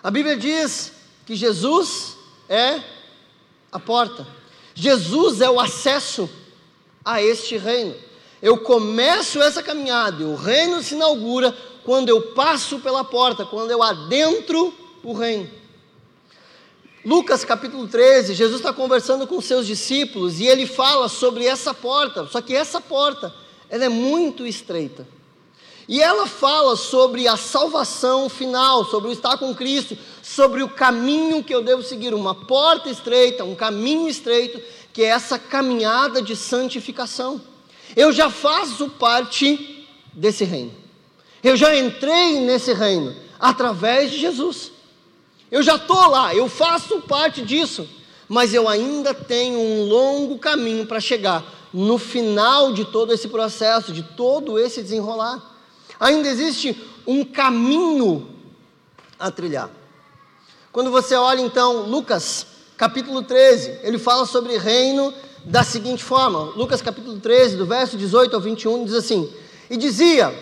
[0.02, 0.94] A Bíblia diz
[1.26, 2.16] que Jesus
[2.48, 2.82] é
[3.70, 4.26] a porta.
[4.74, 6.30] Jesus é o acesso
[7.04, 7.96] a este reino.
[8.42, 13.72] Eu começo essa caminhada e o reino se inaugura quando eu passo pela porta, quando
[13.72, 15.50] eu adentro o reino.
[17.06, 22.26] Lucas capítulo 13, Jesus está conversando com seus discípulos e ele fala sobre essa porta,
[22.28, 23.34] só que essa porta,
[23.70, 25.06] ela é muito estreita.
[25.86, 31.44] E ela fala sobre a salvação final, sobre o estar com Cristo, sobre o caminho
[31.44, 34.62] que eu devo seguir, uma porta estreita, um caminho estreito,
[34.94, 37.42] que é essa caminhada de santificação.
[37.98, 40.83] Eu já faço parte desse reino.
[41.44, 44.72] Eu já entrei nesse reino através de Jesus.
[45.52, 47.88] Eu já estou lá, eu faço parte disso,
[48.30, 53.92] mas eu ainda tenho um longo caminho para chegar no final de todo esse processo,
[53.92, 55.42] de todo esse desenrolar.
[56.00, 58.30] Ainda existe um caminho
[59.20, 59.70] a trilhar.
[60.72, 66.82] Quando você olha então Lucas capítulo 13, ele fala sobre reino da seguinte forma: Lucas
[66.82, 69.32] capítulo 13, do verso 18 ao 21, diz assim:
[69.70, 70.34] E dizia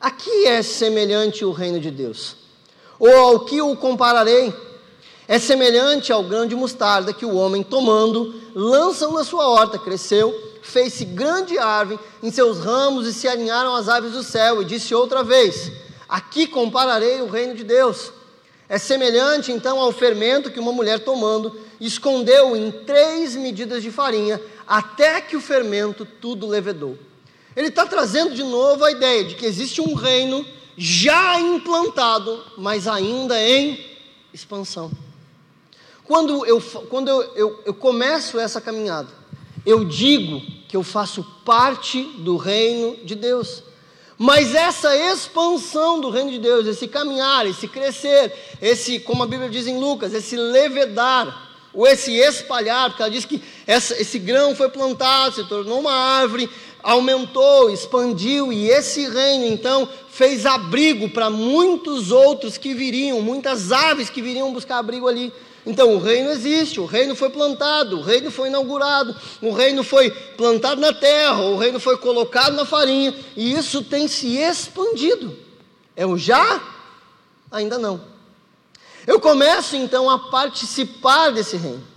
[0.00, 2.36] a que é semelhante o reino de Deus?
[2.98, 4.52] Ou ao que o compararei?
[5.28, 10.34] É semelhante ao grão de mostarda que o homem, tomando, lança na sua horta, cresceu,
[10.62, 14.62] fez-se grande árvore em seus ramos e se alinharam as aves do céu.
[14.62, 15.70] E disse outra vez:
[16.08, 18.10] Aqui compararei o reino de Deus.
[18.68, 24.40] É semelhante então ao fermento que uma mulher tomando, escondeu em três medidas de farinha,
[24.66, 26.96] até que o fermento tudo levedou.
[27.56, 32.86] Ele está trazendo de novo a ideia de que existe um reino já implantado, mas
[32.86, 33.84] ainda em
[34.32, 34.90] expansão.
[36.04, 39.08] Quando eu, quando eu, eu, eu começo essa caminhada,
[39.66, 43.62] eu digo que eu faço parte do reino de Deus.
[44.16, 49.48] Mas essa expansão do reino de Deus, esse caminhar, esse crescer, esse, como a Bíblia
[49.48, 54.54] diz em Lucas, esse levedar, ou esse espalhar, porque ela diz que essa, esse grão
[54.54, 56.50] foi plantado, se tornou uma árvore,
[56.82, 64.10] aumentou, expandiu, e esse reino então fez abrigo para muitos outros que viriam, muitas aves
[64.10, 65.32] que viriam buscar abrigo ali.
[65.64, 70.10] Então o reino existe, o reino foi plantado, o reino foi inaugurado, o reino foi
[70.10, 75.36] plantado na terra, o reino foi colocado na farinha, e isso tem se expandido.
[75.94, 76.62] É o já?
[77.50, 78.00] Ainda não.
[79.06, 81.89] Eu começo então a participar desse reino.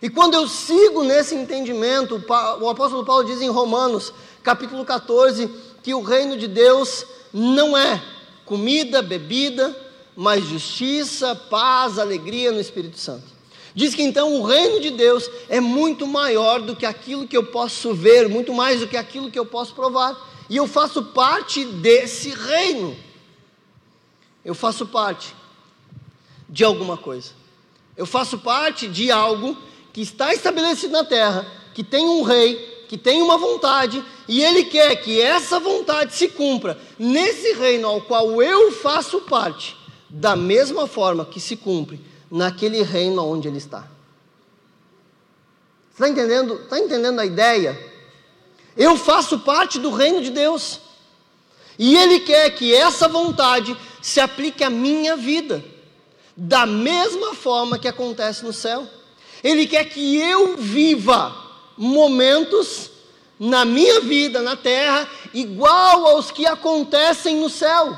[0.00, 2.22] E quando eu sigo nesse entendimento,
[2.60, 5.50] o apóstolo Paulo diz em Romanos, capítulo 14,
[5.82, 8.00] que o reino de Deus não é
[8.44, 9.76] comida, bebida,
[10.16, 13.26] mas justiça, paz, alegria no Espírito Santo.
[13.74, 17.44] Diz que então o reino de Deus é muito maior do que aquilo que eu
[17.44, 20.16] posso ver, muito mais do que aquilo que eu posso provar.
[20.48, 22.96] E eu faço parte desse reino.
[24.44, 25.34] Eu faço parte
[26.48, 27.32] de alguma coisa.
[27.96, 29.56] Eu faço parte de algo
[29.98, 34.62] que está estabelecido na terra, que tem um rei, que tem uma vontade, e ele
[34.62, 39.76] quer que essa vontade se cumpra nesse reino ao qual eu faço parte,
[40.08, 43.88] da mesma forma que se cumpre naquele reino onde ele está.
[45.92, 46.54] Está entendendo?
[46.62, 47.76] Está entendendo a ideia?
[48.76, 50.78] Eu faço parte do reino de Deus.
[51.76, 55.60] E Ele quer que essa vontade se aplique à minha vida,
[56.36, 58.86] da mesma forma que acontece no céu.
[59.42, 61.34] Ele quer que eu viva
[61.76, 62.90] momentos
[63.38, 67.96] na minha vida, na terra, igual aos que acontecem no céu.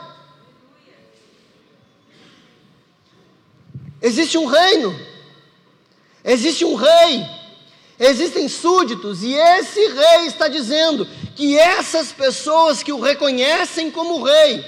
[4.03, 4.99] Existe um reino,
[6.25, 7.25] existe um rei,
[8.01, 14.65] Existem súditos, e esse rei está dizendo que essas pessoas que o reconhecem como rei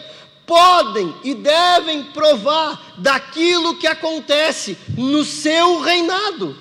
[0.53, 6.55] podem e devem provar daquilo que acontece no seu reinado.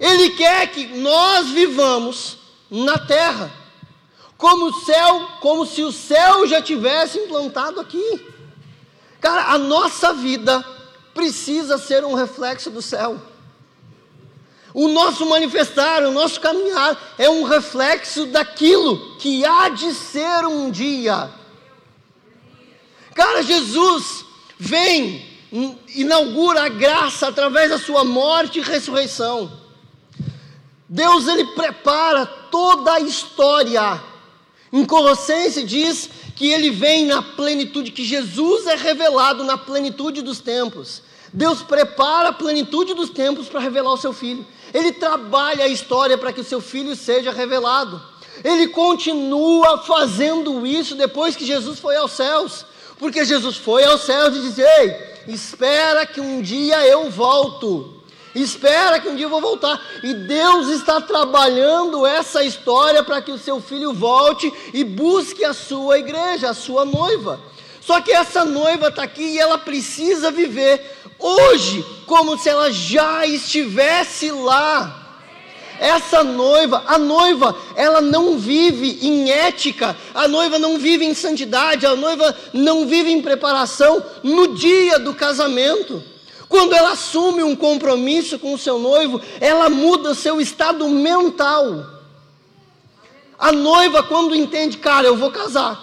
[0.00, 3.48] Ele quer que nós vivamos na terra,
[4.36, 8.26] como céu, como se o céu já tivesse implantado aqui.
[9.20, 10.64] Cara, a nossa vida
[11.14, 13.22] precisa ser um reflexo do céu.
[14.74, 20.72] O nosso manifestar, o nosso caminhar é um reflexo daquilo que há de ser um
[20.72, 21.40] dia.
[23.14, 24.24] Cara, Jesus
[24.58, 25.26] vem,
[25.94, 29.50] inaugura a graça através da sua morte e ressurreição.
[30.88, 34.00] Deus ele prepara toda a história.
[34.72, 40.40] Em Colossenses diz que ele vem na plenitude, que Jesus é revelado na plenitude dos
[40.40, 41.02] tempos.
[41.32, 44.46] Deus prepara a plenitude dos tempos para revelar o seu filho.
[44.72, 48.00] Ele trabalha a história para que o seu filho seja revelado.
[48.44, 52.66] Ele continua fazendo isso depois que Jesus foi aos céus.
[53.02, 58.00] Porque Jesus foi aos céus e disse: Ei, espera que um dia eu volto.
[58.32, 59.84] Espera que um dia eu vou voltar.
[60.04, 65.52] E Deus está trabalhando essa história para que o seu filho volte e busque a
[65.52, 67.40] sua igreja, a sua noiva.
[67.80, 73.26] Só que essa noiva está aqui e ela precisa viver hoje como se ela já
[73.26, 75.01] estivesse lá.
[75.82, 81.84] Essa noiva, a noiva, ela não vive em ética, a noiva não vive em santidade,
[81.84, 86.00] a noiva não vive em preparação no dia do casamento.
[86.48, 91.84] Quando ela assume um compromisso com o seu noivo, ela muda seu estado mental.
[93.36, 95.82] A noiva, quando entende, cara, eu vou casar,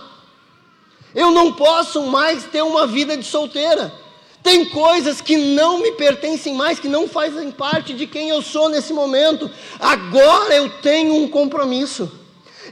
[1.13, 3.93] eu não posso mais ter uma vida de solteira.
[4.41, 8.69] Tem coisas que não me pertencem mais, que não fazem parte de quem eu sou
[8.69, 9.49] nesse momento.
[9.79, 12.11] Agora eu tenho um compromisso.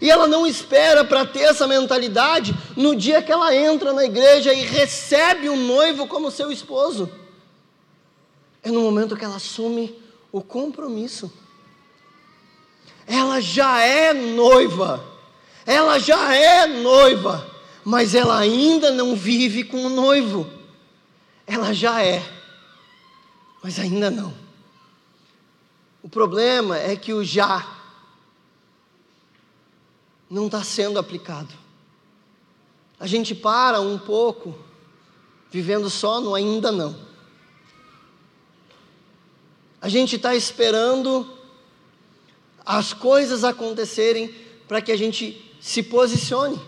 [0.01, 4.53] E ela não espera para ter essa mentalidade no dia que ela entra na igreja
[4.53, 7.09] e recebe o noivo como seu esposo
[8.67, 9.95] é no momento que ela assume
[10.31, 11.31] o compromisso.
[13.05, 15.03] Ela já é noiva,
[15.65, 17.49] ela já é noiva,
[17.85, 20.45] mas ela ainda não vive com o noivo.
[21.47, 22.21] Ela já é,
[23.63, 24.33] mas ainda não.
[26.03, 27.65] O problema é que o já
[30.29, 31.53] não está sendo aplicado.
[32.99, 34.59] A gente para um pouco,
[35.49, 37.07] vivendo só no ainda não.
[39.79, 41.37] A gente está esperando
[42.65, 44.27] as coisas acontecerem
[44.67, 46.59] para que a gente se posicione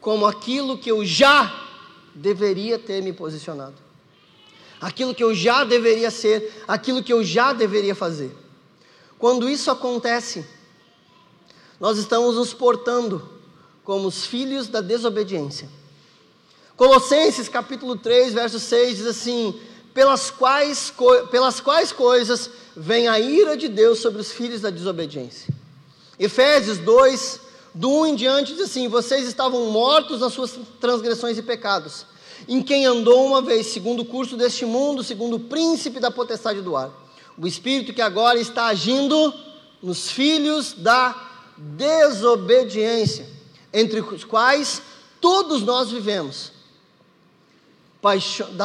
[0.00, 1.67] como aquilo que eu já
[2.18, 3.76] deveria ter me posicionado,
[4.80, 8.34] aquilo que eu já deveria ser, aquilo que eu já deveria fazer.
[9.18, 10.44] Quando isso acontece,
[11.80, 13.28] nós estamos nos portando
[13.84, 15.68] como os filhos da desobediência.
[16.76, 19.58] Colossenses capítulo 3, verso 6 diz assim:
[19.94, 20.92] pelas quais,
[21.30, 25.52] pelas quais coisas vem a ira de Deus sobre os filhos da desobediência.
[26.18, 27.47] Efésios 2,
[27.78, 32.04] do 1 em diante, diz assim: Vocês estavam mortos nas suas transgressões e pecados,
[32.48, 36.60] em quem andou uma vez, segundo o curso deste mundo, segundo o príncipe da potestade
[36.60, 36.90] do ar,
[37.38, 39.32] o espírito que agora está agindo
[39.80, 41.14] nos filhos da
[41.56, 43.28] desobediência,
[43.72, 44.82] entre os quais
[45.20, 46.50] todos nós vivemos.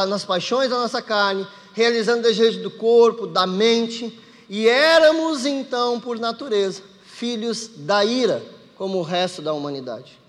[0.08, 6.18] Nas paixões da nossa carne, realizando desejos do corpo, da mente, e éramos então, por
[6.18, 8.53] natureza, filhos da ira,
[8.84, 10.20] como o resto da humanidade.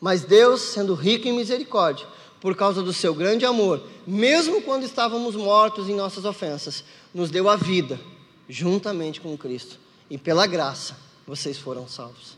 [0.00, 2.06] Mas Deus, sendo rico em misericórdia,
[2.40, 7.48] por causa do seu grande amor, mesmo quando estávamos mortos em nossas ofensas, nos deu
[7.48, 8.00] a vida,
[8.48, 12.36] juntamente com Cristo, e pela graça vocês foram salvos.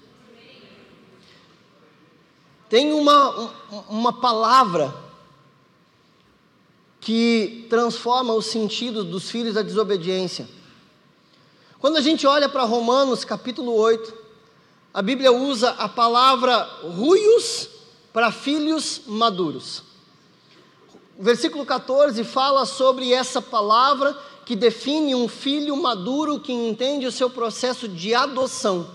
[2.71, 3.53] Tem uma,
[3.91, 4.95] uma palavra
[7.03, 10.49] que transforma o sentido dos filhos da desobediência.
[11.79, 14.22] Quando a gente olha para Romanos capítulo 8,
[14.95, 17.69] a Bíblia usa a palavra ruios
[18.13, 19.83] para filhos maduros.
[21.19, 27.13] O versículo 14 fala sobre essa palavra que define um filho maduro que entende o
[27.13, 28.87] seu processo de adoção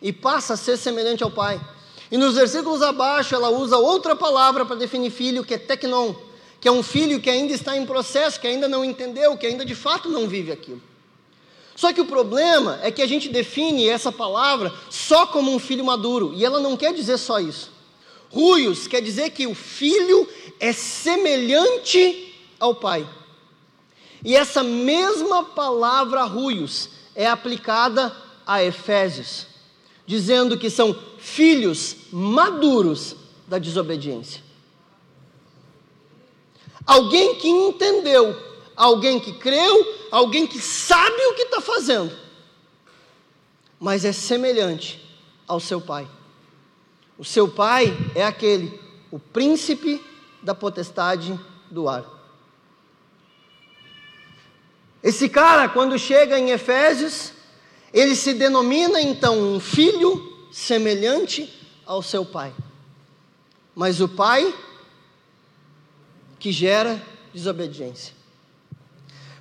[0.00, 1.60] e passa a ser semelhante ao pai.
[2.10, 6.14] E nos versículos abaixo ela usa outra palavra para definir filho, que é tecnon,
[6.58, 9.64] que é um filho que ainda está em processo, que ainda não entendeu, que ainda
[9.64, 10.80] de fato não vive aquilo.
[11.78, 15.84] Só que o problema é que a gente define essa palavra só como um filho
[15.84, 17.70] maduro, e ela não quer dizer só isso.
[18.30, 23.08] Ruios quer dizer que o filho é semelhante ao pai.
[24.24, 28.12] E essa mesma palavra ruios é aplicada
[28.44, 29.46] a Efésios,
[30.04, 33.14] dizendo que são filhos maduros
[33.46, 34.42] da desobediência.
[36.84, 38.36] Alguém que entendeu,
[38.78, 42.16] alguém que creu, alguém que sabe o que está fazendo,
[43.78, 45.04] mas é semelhante
[45.46, 46.08] ao seu pai.
[47.18, 50.00] O seu pai é aquele, o príncipe
[50.40, 52.04] da potestade do ar.
[55.02, 57.32] Esse cara, quando chega em Efésios,
[57.92, 61.52] ele se denomina então um filho semelhante
[61.84, 62.54] ao seu pai.
[63.74, 64.54] Mas o pai
[66.38, 67.02] que gera
[67.32, 68.17] desobediência.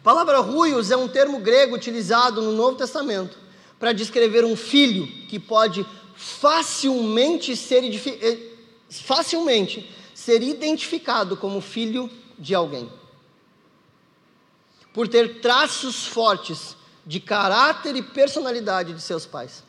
[0.08, 3.38] Palavra ruios é um termo grego utilizado no Novo Testamento
[3.78, 5.86] para descrever um filho que pode
[6.16, 8.40] facilmente ser, eh,
[8.90, 12.90] facilmente ser identificado como filho de alguém.
[14.94, 19.62] Por ter traços fortes de caráter e personalidade de seus pais.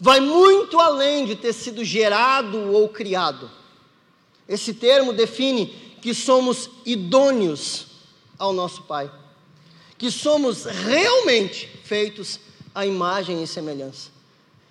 [0.00, 3.50] Vai muito além de ter sido gerado ou criado.
[4.48, 5.66] Esse termo define
[6.00, 7.88] que somos idôneos
[8.38, 9.10] ao nosso Pai,
[9.98, 12.38] que somos realmente feitos
[12.74, 14.10] à imagem e semelhança.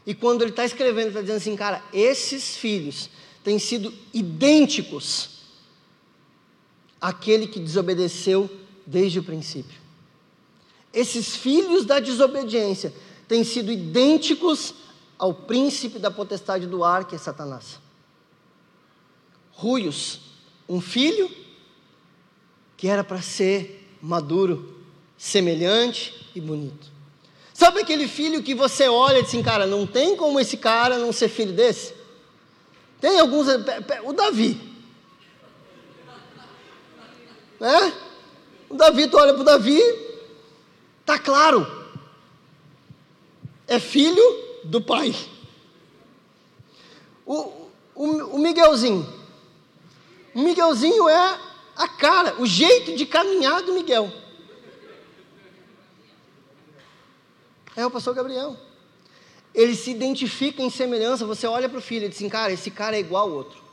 [0.06, 3.10] E quando ele está escrevendo, está dizendo assim, cara, esses filhos
[3.44, 5.30] têm sido idênticos
[7.02, 8.50] àquele que desobedeceu
[8.86, 9.80] desde o princípio.
[10.94, 12.94] Esses filhos da desobediência
[13.28, 14.76] têm sido idênticos
[15.18, 17.80] ao príncipe da potestade do ar, que é Satanás.
[19.52, 20.22] Ruios,
[20.68, 21.30] um filho
[22.78, 24.75] que era para ser maduro,
[25.18, 26.96] semelhante e bonito.
[27.54, 30.98] Sabe aquele filho que você olha e diz assim, cara, não tem como esse cara
[30.98, 31.94] não ser filho desse?
[33.00, 33.48] Tem alguns.
[34.04, 34.60] O Davi.
[37.60, 37.94] Né?
[38.70, 39.82] O Davi, tu olha para o Davi,
[41.06, 41.66] tá claro.
[43.68, 44.24] É filho
[44.64, 45.16] do pai.
[47.26, 48.06] O, o,
[48.36, 49.08] o Miguelzinho.
[50.34, 51.40] O Miguelzinho é
[51.76, 54.12] a cara, o jeito de caminhar do Miguel.
[57.76, 58.56] É o pastor Gabriel.
[59.54, 61.26] Ele se identifica em semelhança.
[61.26, 63.64] Você olha para o filho e diz assim, cara, esse cara é igual ao outro.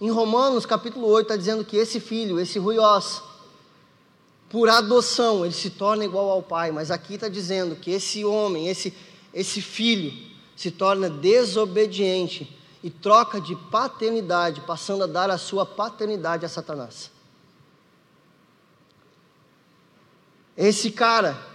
[0.00, 3.22] Em Romanos capítulo 8 está dizendo que esse filho, esse ruiós,
[4.48, 6.70] por adoção, ele se torna igual ao pai.
[6.70, 8.94] Mas aqui está dizendo que esse homem, esse,
[9.34, 10.12] esse filho,
[10.56, 17.10] se torna desobediente e troca de paternidade, passando a dar a sua paternidade a Satanás.
[20.56, 21.47] Esse cara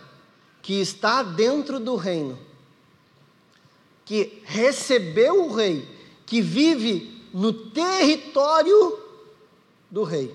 [0.64, 2.39] que está dentro do reino,
[4.05, 5.86] que recebeu o rei,
[6.26, 8.97] que vive no território
[9.91, 10.34] do rei,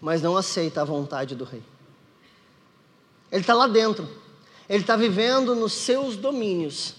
[0.00, 1.62] mas não aceita a vontade do rei.
[3.30, 4.08] Ele está lá dentro,
[4.68, 6.96] ele está vivendo nos seus domínios,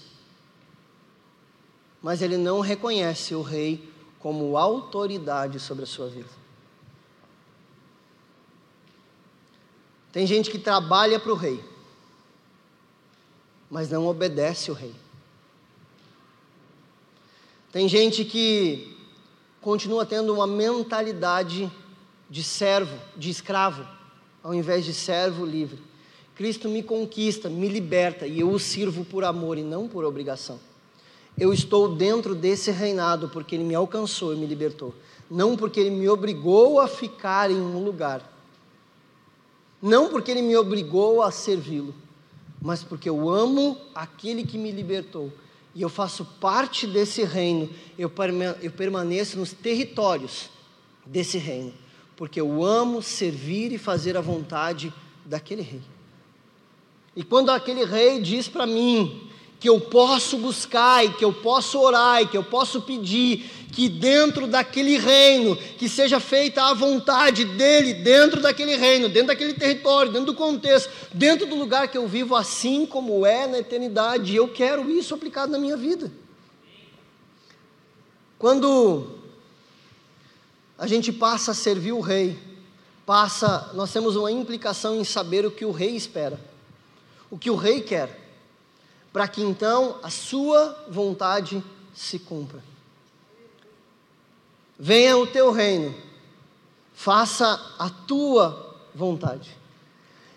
[2.00, 6.39] mas ele não reconhece o rei como autoridade sobre a sua vida.
[10.12, 11.62] Tem gente que trabalha para o rei,
[13.70, 14.94] mas não obedece o rei.
[17.70, 18.96] Tem gente que
[19.60, 21.70] continua tendo uma mentalidade
[22.28, 23.86] de servo, de escravo,
[24.42, 25.78] ao invés de servo livre.
[26.34, 30.58] Cristo me conquista, me liberta e eu o sirvo por amor e não por obrigação.
[31.38, 34.92] Eu estou dentro desse reinado porque ele me alcançou e me libertou,
[35.30, 38.39] não porque ele me obrigou a ficar em um lugar
[39.82, 41.94] não porque ele me obrigou a servi-lo,
[42.60, 45.32] mas porque eu amo aquele que me libertou.
[45.74, 50.50] E eu faço parte desse reino, eu permaneço nos territórios
[51.06, 51.72] desse reino,
[52.16, 54.92] porque eu amo servir e fazer a vontade
[55.24, 55.82] daquele rei.
[57.14, 59.29] E quando aquele rei diz para mim,
[59.60, 63.88] que eu posso buscar e que eu posso orar e que eu posso pedir que
[63.88, 70.10] dentro daquele reino, que seja feita a vontade dele dentro daquele reino, dentro daquele território,
[70.10, 74.34] dentro do contexto, dentro do lugar que eu vivo, assim como é na eternidade.
[74.34, 76.10] Eu quero isso aplicado na minha vida.
[78.38, 79.06] Quando
[80.76, 82.36] a gente passa a servir o rei,
[83.06, 86.40] passa, nós temos uma implicação em saber o que o rei espera,
[87.30, 88.19] o que o rei quer
[89.12, 91.62] para que então a sua vontade
[91.94, 92.62] se cumpra.
[94.78, 95.94] Venha o teu reino,
[96.94, 99.50] faça a tua vontade.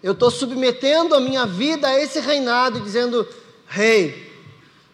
[0.01, 3.25] Eu estou submetendo a minha vida a esse reinado dizendo:
[3.67, 4.31] Rei,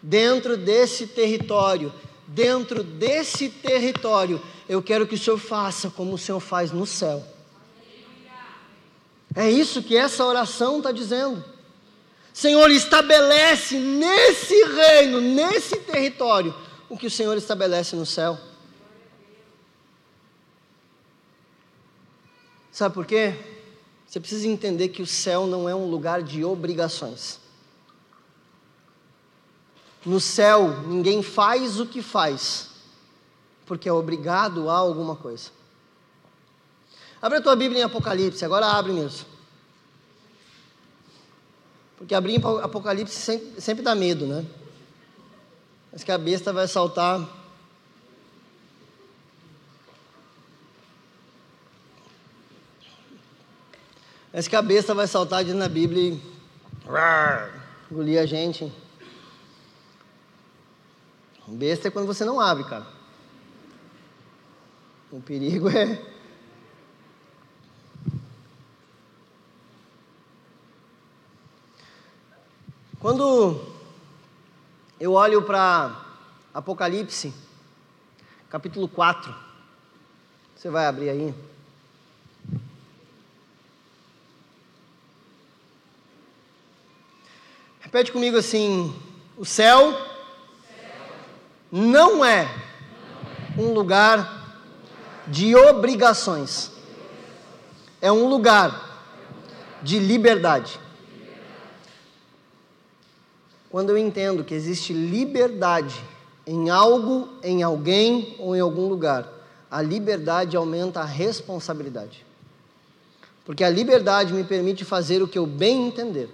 [0.00, 1.92] dentro desse território,
[2.28, 7.24] dentro desse território, eu quero que o Senhor faça como o Senhor faz no céu.
[9.34, 11.44] É isso que essa oração está dizendo.
[12.40, 16.54] Senhor, estabelece nesse reino, nesse território,
[16.88, 18.38] o que o Senhor estabelece no céu.
[22.72, 23.38] Sabe por quê?
[24.06, 27.38] Você precisa entender que o céu não é um lugar de obrigações.
[30.06, 32.70] No céu, ninguém faz o que faz,
[33.66, 35.50] porque é obrigado a alguma coisa.
[37.20, 39.29] Abre a tua Bíblia em Apocalipse, agora abre mesmo.
[42.00, 44.42] Porque abrir em Apocalipse sempre, sempre dá medo, né?
[45.92, 47.28] Mas que a besta vai saltar.
[54.32, 56.22] Mas que a besta vai saltar dentro da Bíblia e
[57.90, 58.72] engolir a gente.
[61.46, 62.86] Besta é quando você não abre, cara.
[65.12, 66.09] O perigo é
[73.00, 73.58] Quando
[75.00, 76.04] eu olho para
[76.52, 77.32] Apocalipse,
[78.50, 79.34] capítulo 4,
[80.54, 81.34] você vai abrir aí.
[87.80, 88.94] Repete comigo assim:
[89.34, 89.98] o céu
[91.72, 92.54] não é
[93.56, 94.60] um lugar
[95.26, 96.70] de obrigações,
[97.98, 98.78] é um lugar
[99.82, 100.78] de liberdade.
[103.70, 106.02] Quando eu entendo que existe liberdade
[106.44, 109.32] em algo, em alguém ou em algum lugar,
[109.70, 112.26] a liberdade aumenta a responsabilidade.
[113.44, 116.28] Porque a liberdade me permite fazer o que eu bem entender.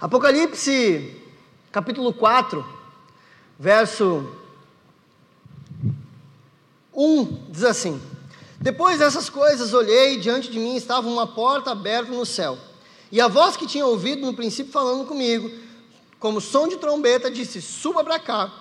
[0.00, 1.20] Apocalipse,
[1.72, 2.64] capítulo 4,
[3.58, 4.32] verso
[6.94, 8.00] 1, diz assim:
[8.60, 12.56] Depois dessas coisas olhei, diante de mim estava uma porta aberta no céu.
[13.10, 15.50] E a voz que tinha ouvido no princípio falando comigo,
[16.18, 18.52] como som de trombeta, disse: Suba para cá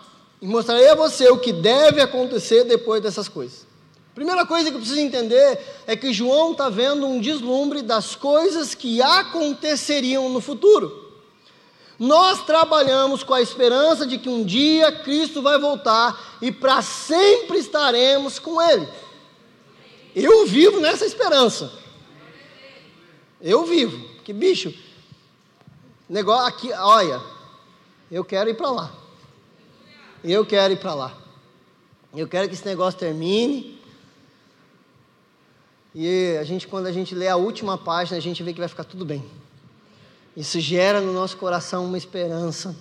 [0.41, 3.65] e mostrarei a você o que deve acontecer depois dessas coisas.
[4.13, 8.73] Primeira coisa que eu preciso entender é que João está vendo um deslumbre das coisas
[8.73, 11.03] que aconteceriam no futuro.
[11.97, 17.57] Nós trabalhamos com a esperança de que um dia Cristo vai voltar e para sempre
[17.57, 18.87] estaremos com Ele.
[20.15, 21.71] Eu vivo nessa esperança.
[23.41, 24.14] Eu vivo.
[24.26, 24.73] Que bicho,
[26.09, 27.21] negócio aqui, olha,
[28.09, 28.91] eu quero ir para lá.
[30.23, 31.15] Eu quero ir para lá.
[32.11, 33.80] Eu quero que esse negócio termine.
[35.93, 38.67] E a gente, quando a gente lê a última página, a gente vê que vai
[38.67, 39.23] ficar tudo bem.
[40.36, 42.76] Isso gera no nosso coração uma esperança.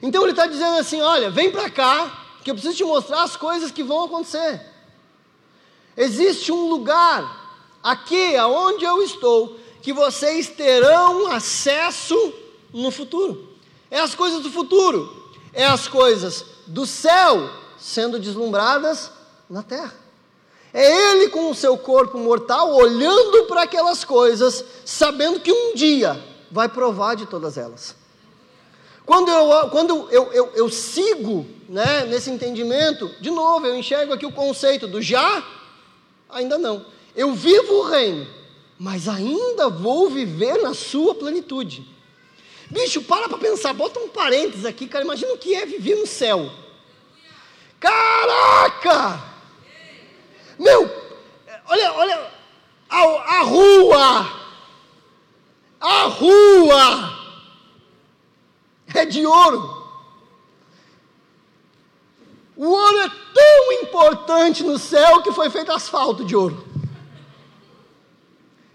[0.00, 3.36] Então ele está dizendo assim: olha, vem para cá, que eu preciso te mostrar as
[3.36, 4.58] coisas que vão acontecer.
[5.94, 12.32] Existe um lugar aqui, aonde eu estou, que vocês terão acesso
[12.72, 13.48] no futuro.
[13.90, 19.10] É as coisas do futuro, é as coisas do céu sendo deslumbradas
[19.48, 19.94] na terra.
[20.72, 26.22] É ele com o seu corpo mortal olhando para aquelas coisas, sabendo que um dia
[26.50, 27.96] vai provar de todas elas.
[29.04, 34.24] Quando eu, quando eu, eu, eu sigo né, nesse entendimento, de novo, eu enxergo aqui
[34.24, 35.44] o conceito do já,
[36.28, 36.86] ainda não.
[37.16, 38.24] Eu vivo o reino,
[38.80, 41.86] mas ainda vou viver na sua plenitude.
[42.70, 45.04] Bicho, para para pensar, bota um parênteses aqui, cara.
[45.04, 46.50] Imagina o que é viver no céu.
[47.78, 49.22] Caraca!
[50.58, 50.90] Meu,
[51.68, 52.30] olha, olha,
[52.88, 54.32] a, a rua,
[55.78, 57.18] a rua
[58.94, 59.78] é de ouro.
[62.56, 66.69] O ouro é tão importante no céu que foi feito asfalto de ouro.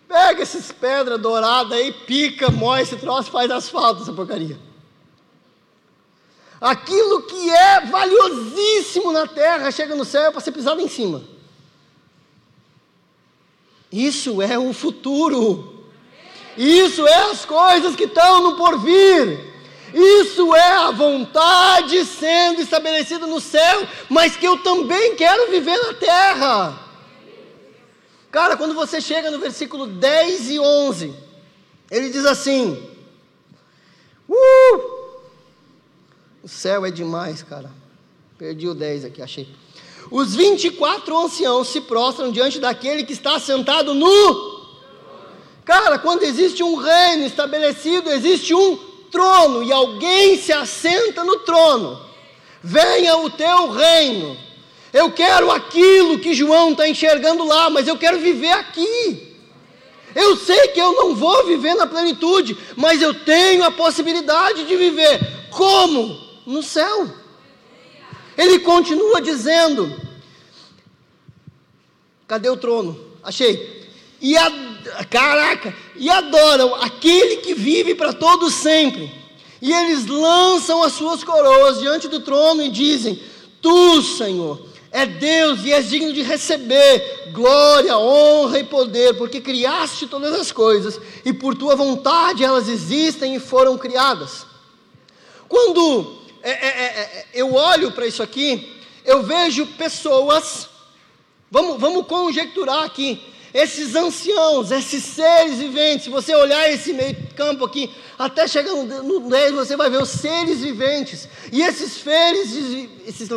[0.07, 4.57] Pega essas pedras douradas aí, pica, moe esse troço, faz asfalto, essa porcaria.
[6.61, 11.23] Aquilo que é valiosíssimo na terra chega no céu para ser pisado em cima.
[13.91, 15.85] Isso é o futuro.
[16.57, 19.53] Isso é as coisas que estão no porvir.
[19.93, 25.93] Isso é a vontade sendo estabelecida no céu, mas que eu também quero viver na
[25.93, 26.84] terra.
[28.35, 31.13] Cara, quando você chega no versículo 10 e 11,
[31.89, 32.85] ele diz assim:
[34.27, 34.81] Uh!
[36.43, 37.71] O céu é demais, cara.
[38.37, 39.47] Perdi o 10 aqui, achei.
[40.11, 44.65] Os 24 anciãos se prostram diante daquele que está sentado no.
[45.63, 48.75] Cara, quando existe um reino estabelecido, existe um
[49.11, 52.05] trono e alguém se assenta no trono.
[52.61, 54.44] venha o teu reino.
[54.95, 59.35] Eu quero aquilo que João está enxergando lá, mas eu quero viver aqui.
[60.15, 64.73] Eu sei que eu não vou viver na plenitude, mas eu tenho a possibilidade de
[64.77, 65.49] viver.
[65.51, 66.17] Como?
[66.45, 67.09] No céu.
[68.37, 69.93] Ele continua dizendo:
[72.25, 72.97] Cadê o trono?
[73.21, 73.89] Achei.
[74.21, 74.49] E a,
[75.09, 79.11] caraca, e adoram aquele que vive para todos sempre.
[79.61, 83.21] E eles lançam as suas coroas diante do trono e dizem:
[83.61, 90.07] Tu, Senhor, é Deus e és digno de receber glória, honra e poder, porque criaste
[90.07, 94.45] todas as coisas e por tua vontade elas existem e foram criadas.
[95.49, 98.73] Quando é, é, é, é eu olho para isso aqui,
[99.03, 100.69] eu vejo pessoas,
[101.51, 103.21] vamos, vamos conjecturar aqui,
[103.53, 109.29] esses anciãos, esses seres viventes, se você olhar esse meio campo aqui, até chegar no
[109.29, 112.53] 10, você vai ver os seres viventes, e esses seres,
[113.05, 113.27] esses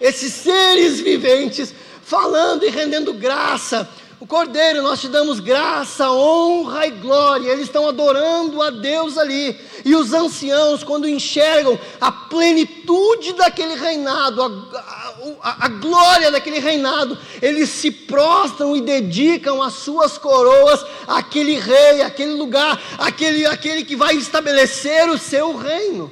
[0.00, 3.88] esses seres viventes falando e rendendo graça.
[4.20, 7.52] O Cordeiro, nós te damos graça, honra e glória.
[7.52, 9.56] Eles estão adorando a Deus ali.
[9.84, 17.16] E os anciãos, quando enxergam a plenitude daquele reinado, a, a, a glória daquele reinado,
[17.40, 23.94] eles se prostram e dedicam as suas coroas àquele rei, àquele lugar, àquele, àquele que
[23.94, 26.10] vai estabelecer o seu reino.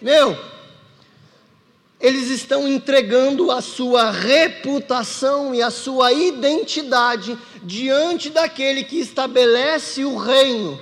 [0.00, 0.38] Meu,
[2.00, 10.16] eles estão entregando a sua reputação e a sua identidade diante daquele que estabelece o
[10.16, 10.78] reino.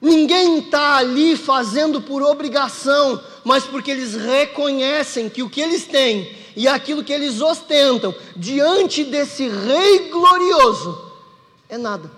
[0.00, 6.34] Ninguém está ali fazendo por obrigação, mas porque eles reconhecem que o que eles têm
[6.56, 11.12] e aquilo que eles ostentam diante desse Rei glorioso
[11.68, 12.10] é nada.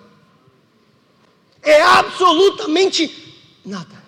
[1.63, 4.02] É absolutamente nada.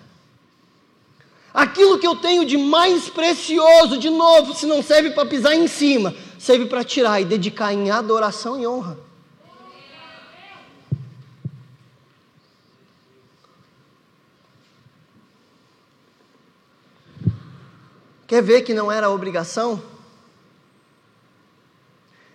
[1.55, 5.67] Aquilo que eu tenho de mais precioso, de novo, se não serve para pisar em
[5.67, 8.99] cima, serve para tirar e dedicar em adoração e honra.
[18.27, 19.81] Quer ver que não era obrigação?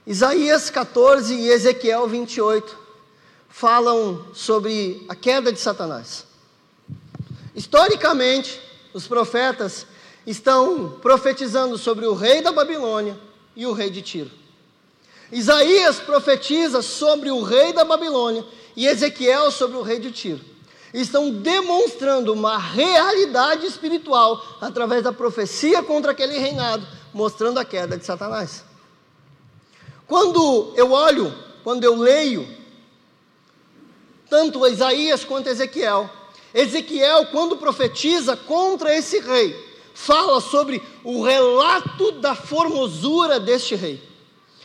[0.06, 2.74] Isaías 14 e Ezequiel 28
[3.50, 6.24] falam sobre a queda de Satanás.
[7.54, 9.86] Historicamente, os profetas
[10.26, 13.18] estão profetizando sobre o rei da Babilônia
[13.57, 14.30] e o rei de Tiro.
[15.32, 18.45] Isaías profetiza sobre o rei da Babilônia
[18.76, 20.41] e Ezequiel sobre o rei de Tiro.
[20.93, 26.84] Estão demonstrando uma realidade espiritual através da profecia contra aquele reinado,
[27.14, 28.64] mostrando a queda de Satanás.
[30.07, 31.32] Quando eu olho,
[31.62, 32.47] quando eu leio,
[34.28, 36.11] tanto Isaías quanto Ezequiel,
[36.55, 39.55] Ezequiel, quando profetiza contra esse rei,
[39.94, 44.03] fala sobre o relato da formosura deste rei.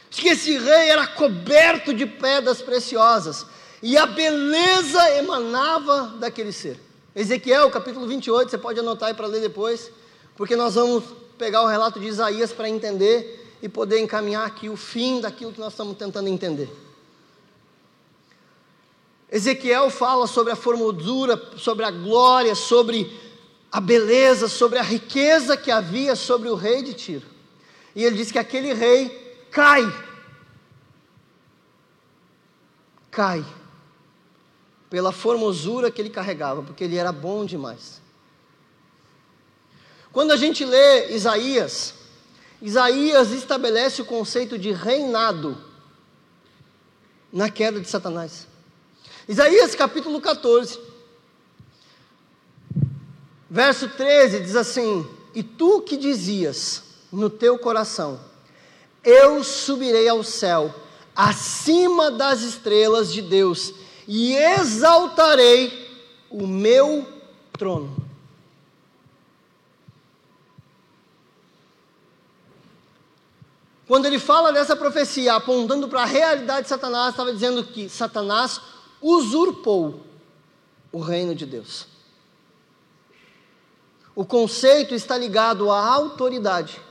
[0.09, 3.45] Diz que esse rei era coberto de pedras preciosas
[3.83, 6.79] e a beleza emanava daquele ser.
[7.15, 9.91] Ezequiel, capítulo 28, você pode anotar aí para ler depois,
[10.36, 11.03] porque nós vamos
[11.38, 15.59] pegar o relato de Isaías para entender e poder encaminhar aqui o fim daquilo que
[15.59, 16.69] nós estamos tentando entender.
[19.36, 23.11] Ezequiel fala sobre a formosura, sobre a glória, sobre
[23.69, 27.27] a beleza, sobre a riqueza que havia sobre o rei de Tiro.
[27.93, 29.09] E ele diz que aquele rei
[29.51, 29.83] cai.
[33.11, 33.45] Cai.
[34.89, 38.01] Pela formosura que ele carregava, porque ele era bom demais.
[40.13, 41.93] Quando a gente lê Isaías,
[42.61, 45.61] Isaías estabelece o conceito de reinado
[47.33, 48.54] na queda de Satanás.
[49.28, 50.80] Isaías capítulo 14,
[53.49, 58.19] verso 13 diz assim: E tu que dizias no teu coração,
[59.03, 60.73] eu subirei ao céu,
[61.15, 63.73] acima das estrelas de Deus,
[64.07, 65.89] e exaltarei
[66.30, 67.07] o meu
[67.53, 68.05] trono.
[73.88, 78.59] Quando ele fala dessa profecia, apontando para a realidade de Satanás, estava dizendo que Satanás
[79.05, 80.01] usurpou
[80.91, 81.85] o reino de Deus.
[84.15, 86.81] O conceito está ligado à autoridade.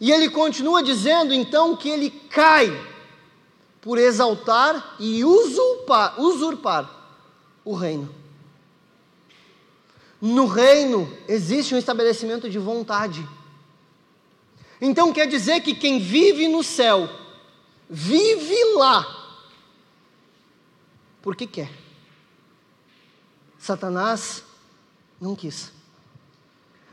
[0.00, 2.68] E ele continua dizendo então que ele cai
[3.80, 6.90] por exaltar e usurpar, usurpar
[7.64, 8.12] o reino.
[10.20, 13.24] No reino existe um estabelecimento de vontade.
[14.80, 17.08] Então quer dizer que quem vive no céu,
[17.88, 19.23] vive lá
[21.24, 21.72] porque quer.
[23.58, 24.44] Satanás
[25.18, 25.72] não quis.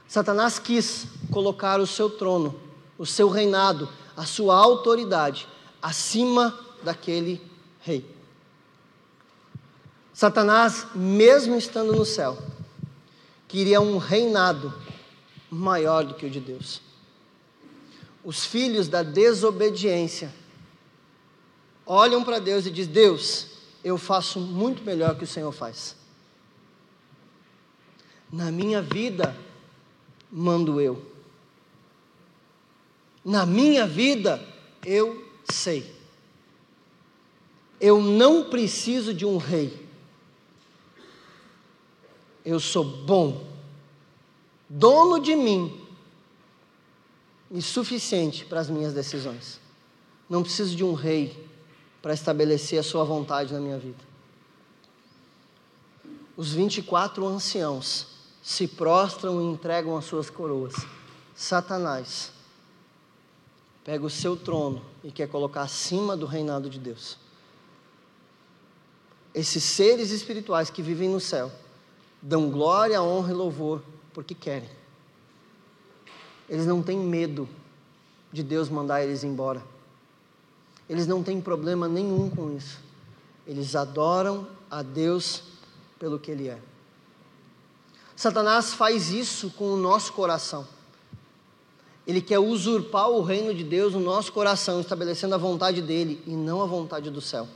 [0.07, 2.57] Satanás quis colocar o seu trono,
[2.97, 5.49] o seu reinado, a sua autoridade
[5.81, 7.41] acima daquele
[7.81, 8.09] rei.
[10.13, 12.37] Satanás, mesmo estando no céu,
[13.49, 14.73] queria um reinado
[15.49, 16.81] maior do que o de Deus.
[18.23, 20.33] Os filhos da desobediência
[21.85, 23.50] olham para Deus e dizem: Deus,
[23.83, 25.95] eu faço muito melhor que o Senhor faz.
[28.31, 29.35] Na minha vida,
[30.31, 31.05] mando eu.
[33.23, 34.45] Na minha vida,
[34.85, 35.93] eu sei.
[37.79, 39.87] Eu não preciso de um rei.
[42.45, 43.45] Eu sou bom,
[44.69, 45.79] dono de mim
[47.51, 49.59] e suficiente para as minhas decisões.
[50.29, 51.50] Não preciso de um rei
[52.01, 54.03] para estabelecer a sua vontade na minha vida.
[56.35, 58.07] Os 24 anciãos
[58.41, 60.73] se prostram e entregam as suas coroas.
[61.35, 62.31] Satanás
[63.83, 67.17] pega o seu trono e quer colocar acima do reinado de Deus.
[69.33, 71.51] Esses seres espirituais que vivem no céu
[72.21, 73.81] dão glória, honra e louvor
[74.13, 74.69] porque querem.
[76.49, 77.47] Eles não têm medo
[78.31, 79.63] de Deus mandar eles embora.
[80.91, 82.77] Eles não têm problema nenhum com isso.
[83.47, 85.41] Eles adoram a Deus
[85.97, 86.59] pelo que Ele é.
[88.13, 90.67] Satanás faz isso com o nosso coração.
[92.05, 96.31] Ele quer usurpar o reino de Deus no nosso coração, estabelecendo a vontade dele e
[96.31, 97.47] não a vontade do céu.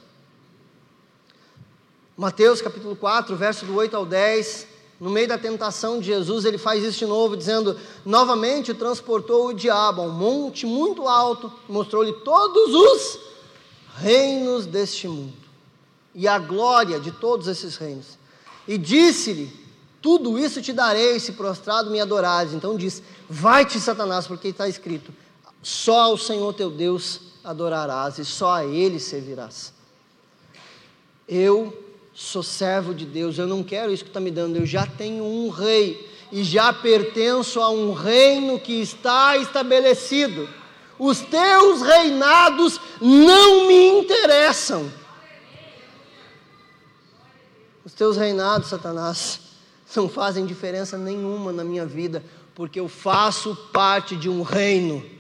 [2.16, 4.66] Mateus capítulo 4, verso do 8 ao 10,
[5.00, 9.54] no meio da tentação de Jesus, ele faz isso de novo, dizendo: Novamente transportou o
[9.54, 13.20] diabo a um monte muito alto, mostrou-lhe todos os
[13.98, 15.34] reinos deste mundo
[16.14, 18.18] e a glória de todos esses reinos.
[18.66, 19.52] E disse-lhe:
[20.02, 22.54] Tudo isso te darei se prostrado me adorares.
[22.54, 25.14] Então diz: Vai-te, Satanás, porque está escrito:
[25.62, 29.74] Só ao Senhor teu Deus adorarás e só a Ele servirás.
[31.28, 31.85] Eu
[32.16, 35.26] sou servo de Deus, eu não quero isso que está me dando, eu já tenho
[35.26, 40.48] um rei e já pertenço a um reino que está estabelecido.
[40.98, 44.90] Os teus reinados não me interessam.
[47.84, 49.42] Os teus reinados, Satanás,
[49.94, 52.24] não fazem diferença nenhuma na minha vida,
[52.56, 55.15] porque eu faço parte de um reino.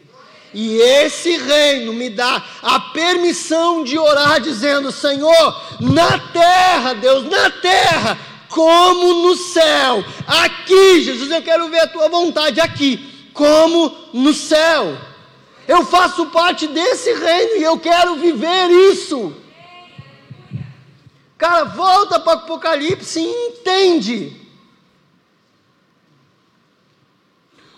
[0.56, 7.49] E esse reino me dá a permissão de orar, dizendo: Senhor, na terra, Deus, na
[7.49, 14.34] terra, como no céu, aqui, Jesus, eu quero ver a tua vontade aqui, como no
[14.34, 14.97] céu.
[15.68, 19.36] Eu faço parte desse reino e eu quero viver isso.
[21.38, 24.45] Cara, volta para o Apocalipse e entende.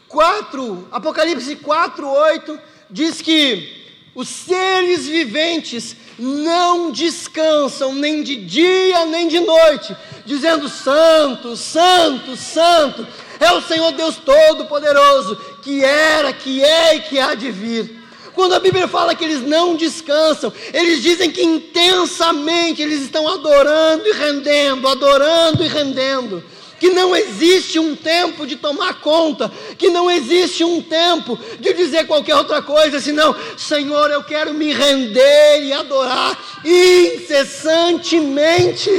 [0.07, 9.27] 4, Apocalipse 4, 8, diz que os seres viventes não descansam nem de dia nem
[9.27, 9.95] de noite,
[10.25, 13.07] dizendo: Santo, Santo, Santo
[13.39, 17.97] é o Senhor Deus Todo-Poderoso, que era, que é e que há de vir.
[18.33, 24.07] Quando a Bíblia fala que eles não descansam, eles dizem que intensamente eles estão adorando
[24.07, 26.43] e rendendo, adorando e rendendo.
[26.79, 32.05] Que não existe um tempo de tomar conta, que não existe um tempo de dizer
[32.05, 38.91] qualquer outra coisa, senão, Senhor, eu quero me render e adorar incessantemente.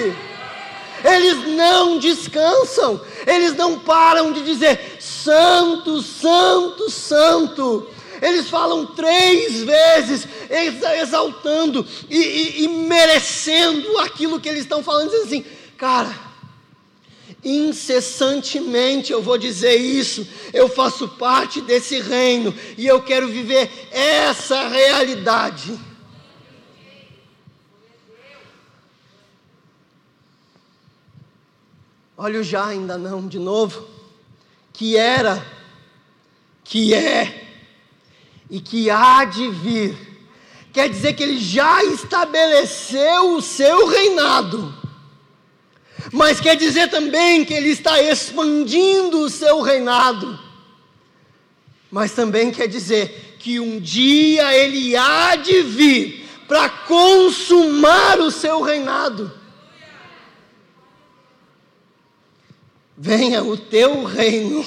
[1.05, 7.89] Eles não descansam, eles não param de dizer: Santo, Santo, Santo.
[8.21, 10.27] Eles falam três vezes,
[11.01, 15.45] exaltando e, e, e merecendo aquilo que eles estão falando, dizendo assim,
[15.77, 16.28] cara,
[17.51, 24.69] incessantemente eu vou dizer isso, eu faço parte desse reino e eu quero viver essa
[24.69, 25.79] realidade.
[32.17, 33.87] Olha o já ainda não de novo.
[34.73, 35.45] Que era,
[36.65, 37.49] que é
[38.51, 39.97] e que há de vir.
[40.73, 44.78] Quer dizer que ele já estabeleceu o seu reinado.
[46.13, 50.39] Mas quer dizer também que ele está expandindo o seu reinado.
[51.91, 58.63] Mas também quer dizer que um dia ele há de vir para consumar o seu
[58.63, 59.39] reinado.
[62.99, 64.67] venha o teu reino.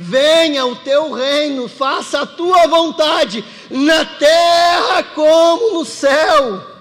[0.00, 6.77] Venha o teu reino, faça a tua vontade, na terra como no céu.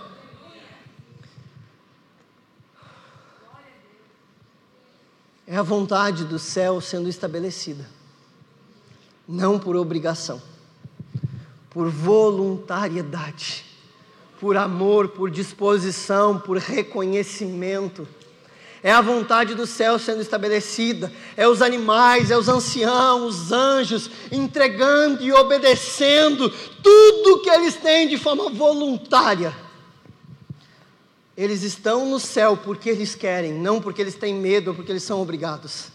[5.47, 7.85] É a vontade do céu sendo estabelecida.
[9.25, 10.41] não por obrigação,
[11.69, 13.65] por voluntariedade,
[14.39, 18.07] por amor, por disposição, por reconhecimento.
[18.81, 24.09] É a vontade do céu sendo estabelecida, é os animais, é os anciãos, os anjos
[24.31, 26.49] entregando e obedecendo
[26.81, 29.53] tudo que eles têm de forma voluntária.
[31.37, 35.03] Eles estão no céu porque eles querem, não porque eles têm medo ou porque eles
[35.03, 35.89] são obrigados.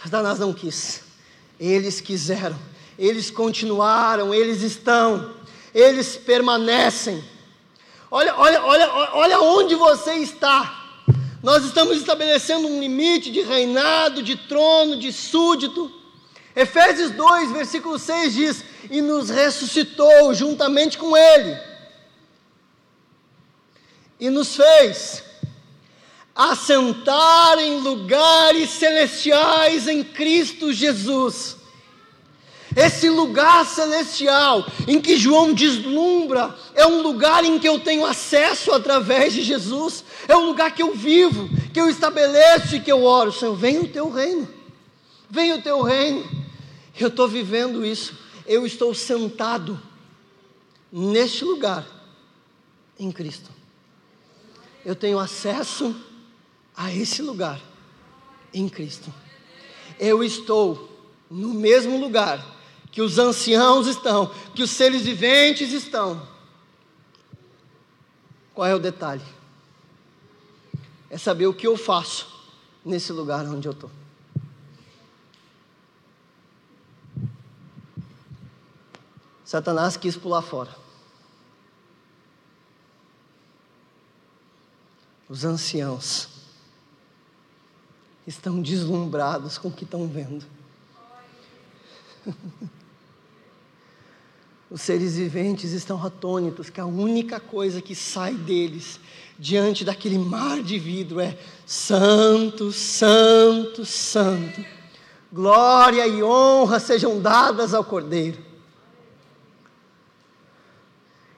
[0.00, 1.02] Satanás não quis.
[1.58, 2.56] Eles quiseram,
[2.96, 5.34] eles continuaram, eles estão,
[5.74, 7.24] eles permanecem.
[8.08, 10.76] Olha, olha, olha, olha onde você está.
[11.42, 15.90] Nós estamos estabelecendo um limite de reinado, de trono, de súdito.
[16.54, 21.56] Efésios 2, versículo 6 diz: E nos ressuscitou juntamente com Ele,
[24.18, 25.22] e nos fez
[26.38, 31.56] assentar em lugares celestiais em Cristo Jesus.
[32.76, 38.70] Esse lugar celestial em que João deslumbra é um lugar em que eu tenho acesso
[38.70, 43.02] através de Jesus, é um lugar que eu vivo, que eu estabeleço e que eu
[43.02, 43.32] oro.
[43.32, 44.48] Senhor, venha o teu reino,
[45.28, 46.24] venha o teu reino.
[47.00, 48.16] Eu estou vivendo isso,
[48.46, 49.80] eu estou sentado
[50.92, 51.84] neste lugar
[52.96, 53.57] em Cristo.
[54.88, 55.94] Eu tenho acesso
[56.74, 57.60] a esse lugar
[58.54, 59.12] em Cristo.
[60.00, 62.42] Eu estou no mesmo lugar
[62.90, 66.26] que os anciãos estão, que os seres viventes estão.
[68.54, 69.20] Qual é o detalhe?
[71.10, 72.26] É saber o que eu faço
[72.82, 73.90] nesse lugar onde eu estou.
[79.44, 80.87] Satanás quis pular fora.
[85.28, 86.28] Os anciãos
[88.26, 90.44] estão deslumbrados com o que estão vendo.
[94.70, 99.00] Os seres viventes estão atônitos que a única coisa que sai deles
[99.38, 104.62] diante daquele mar de vidro é santo, santo, santo.
[105.32, 108.46] Glória e honra sejam dadas ao Cordeiro.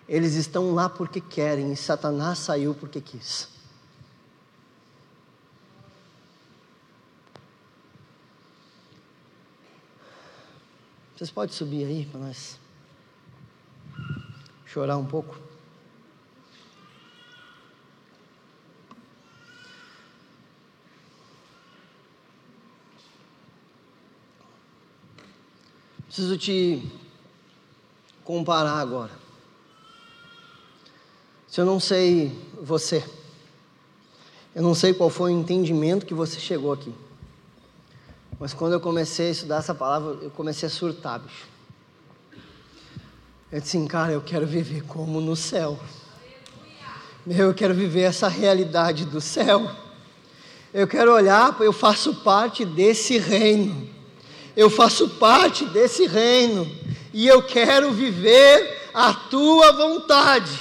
[0.08, 3.49] Eles estão lá porque querem e Satanás saiu porque quis.
[11.20, 12.58] Vocês podem subir aí para nós
[14.64, 15.38] chorar um pouco?
[26.06, 26.90] Preciso te
[28.24, 29.12] comparar agora.
[31.46, 32.28] Se eu não sei
[32.62, 33.04] você,
[34.54, 36.94] eu não sei qual foi o entendimento que você chegou aqui.
[38.40, 41.46] Mas quando eu comecei a estudar essa palavra, eu comecei a surtar, bicho.
[43.52, 45.78] Eu disse assim, cara, eu quero viver como no céu.
[47.26, 49.70] Meu, eu quero viver essa realidade do céu.
[50.72, 53.86] Eu quero olhar, eu faço parte desse reino.
[54.56, 56.66] Eu faço parte desse reino.
[57.12, 60.58] E eu quero viver a tua vontade,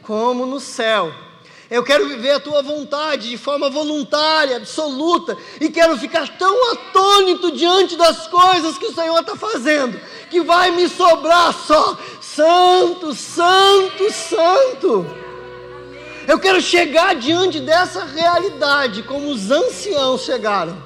[0.00, 1.12] como no céu.
[1.68, 7.50] Eu quero viver a tua vontade de forma voluntária, absoluta, e quero ficar tão atônito
[7.50, 10.00] diante das coisas que o Senhor está fazendo,
[10.30, 15.06] que vai me sobrar só Santo, Santo, Santo.
[16.28, 20.76] Eu quero chegar diante dessa realidade, como os anciãos chegaram.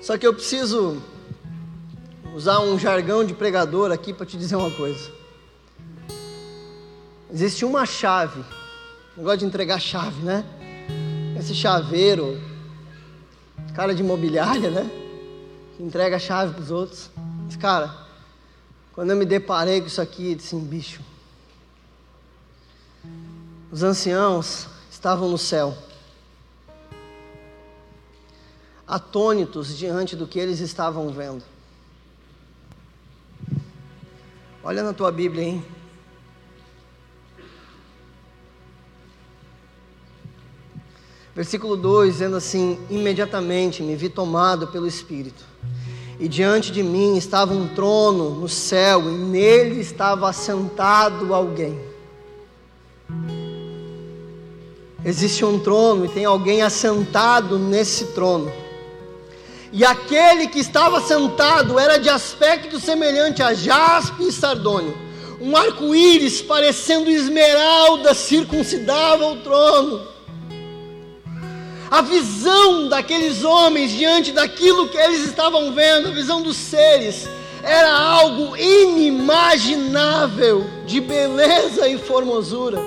[0.00, 1.02] Só que eu preciso
[2.34, 5.15] usar um jargão de pregador aqui para te dizer uma coisa.
[7.30, 8.44] Existe uma chave.
[9.16, 10.44] Gosto de entregar chave, né?
[11.38, 12.40] Esse chaveiro,
[13.74, 14.90] cara de imobiliária, né?
[15.76, 17.10] Que entrega a chave para os outros.
[17.44, 17.94] Mas, cara,
[18.92, 21.00] quando eu me deparei com isso aqui, eu disse, assim, bicho.
[23.70, 25.76] Os anciãos estavam no céu,
[28.86, 31.42] atônitos diante do que eles estavam vendo.
[34.62, 35.75] Olha na tua Bíblia, hein?
[41.36, 45.44] Versículo 2 dizendo assim: Imediatamente me vi tomado pelo Espírito,
[46.18, 51.78] e diante de mim estava um trono no céu, e nele estava assentado alguém.
[55.04, 58.50] Existe um trono e tem alguém assentado nesse trono.
[59.70, 64.96] E aquele que estava sentado era de aspecto semelhante a jaspe e sardônio.
[65.38, 70.15] Um arco-íris parecendo esmeralda circuncidava o trono
[71.90, 77.28] A visão daqueles homens diante daquilo que eles estavam vendo, a visão dos seres,
[77.62, 82.80] era algo inimaginável de beleza e formosura.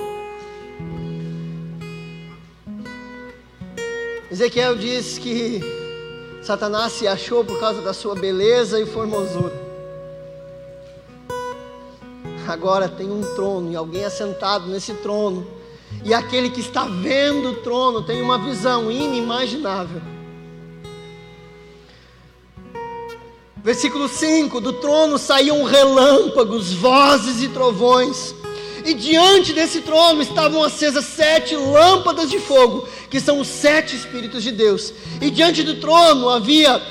[4.32, 5.62] Ezequiel diz que
[6.44, 9.70] Satanás se achou por causa da sua beleza e formosura.
[12.48, 15.59] Agora tem um trono e alguém assentado nesse trono.
[16.04, 20.02] E aquele que está vendo o trono tem uma visão inimaginável.
[23.58, 28.34] Versículo 5: Do trono saíam relâmpagos, vozes e trovões.
[28.86, 34.42] E diante desse trono estavam acesas sete lâmpadas de fogo, que são os sete Espíritos
[34.42, 34.94] de Deus.
[35.22, 36.82] E diante do trono havia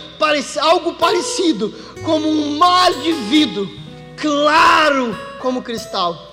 [0.60, 1.72] algo parecido,
[2.04, 3.70] como um mar de vidro,
[4.16, 6.27] claro como cristal.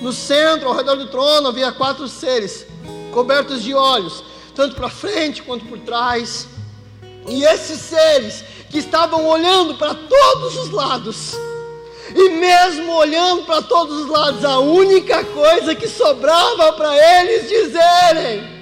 [0.00, 2.66] No centro, ao redor do trono, havia quatro seres,
[3.12, 4.22] cobertos de olhos,
[4.54, 6.48] tanto para frente quanto por trás.
[7.26, 11.34] E esses seres que estavam olhando para todos os lados,
[12.14, 18.54] e mesmo olhando para todos os lados, a única coisa que sobrava para eles dizerem: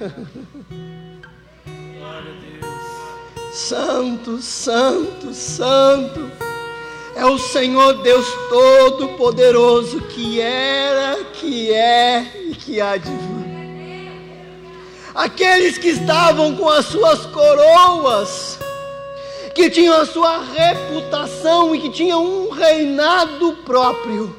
[3.52, 6.30] Santo, Santo, Santo,
[7.16, 14.12] é o Senhor Deus Todo-Poderoso que era, que é e que há de vir.
[15.14, 18.58] Aqueles que estavam com as suas coroas,
[19.54, 24.36] que tinham a sua reputação e que tinham um reinado próprio.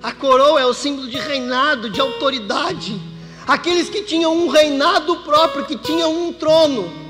[0.00, 3.02] A coroa é o símbolo de reinado, de autoridade.
[3.44, 7.09] Aqueles que tinham um reinado próprio, que tinham um trono.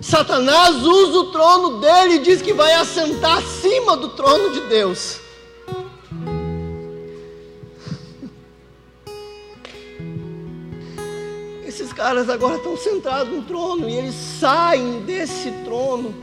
[0.00, 5.20] Satanás usa o trono dele e diz que vai assentar acima do trono de Deus.
[12.00, 16.14] caras agora estão sentados no trono e eles saem desse trono,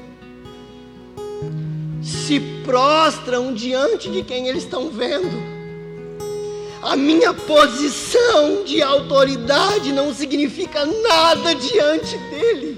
[2.01, 5.37] se prostram diante de quem eles estão vendo.
[6.81, 12.76] A minha posição de autoridade não significa nada diante dele.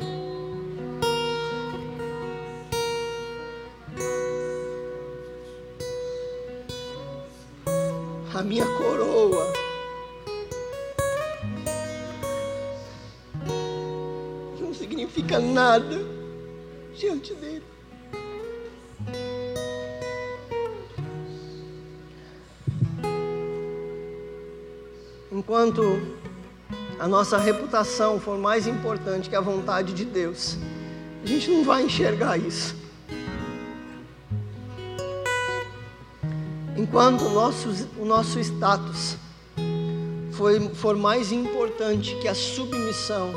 [15.38, 16.00] Nada
[16.96, 17.64] diante dele.
[25.32, 26.02] Enquanto
[27.00, 30.58] a nossa reputação for mais importante que a vontade de Deus,
[31.24, 32.76] a gente não vai enxergar isso.
[36.76, 39.18] Enquanto o nosso, o nosso status
[40.32, 43.34] for, for mais importante que a submissão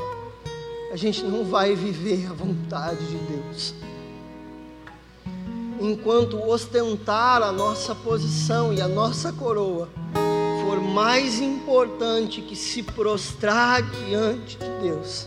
[0.93, 3.75] a gente não vai viver a vontade de Deus.
[5.81, 9.89] Enquanto ostentar a nossa posição e a nossa coroa
[10.61, 15.27] for mais importante que se prostrar diante de Deus,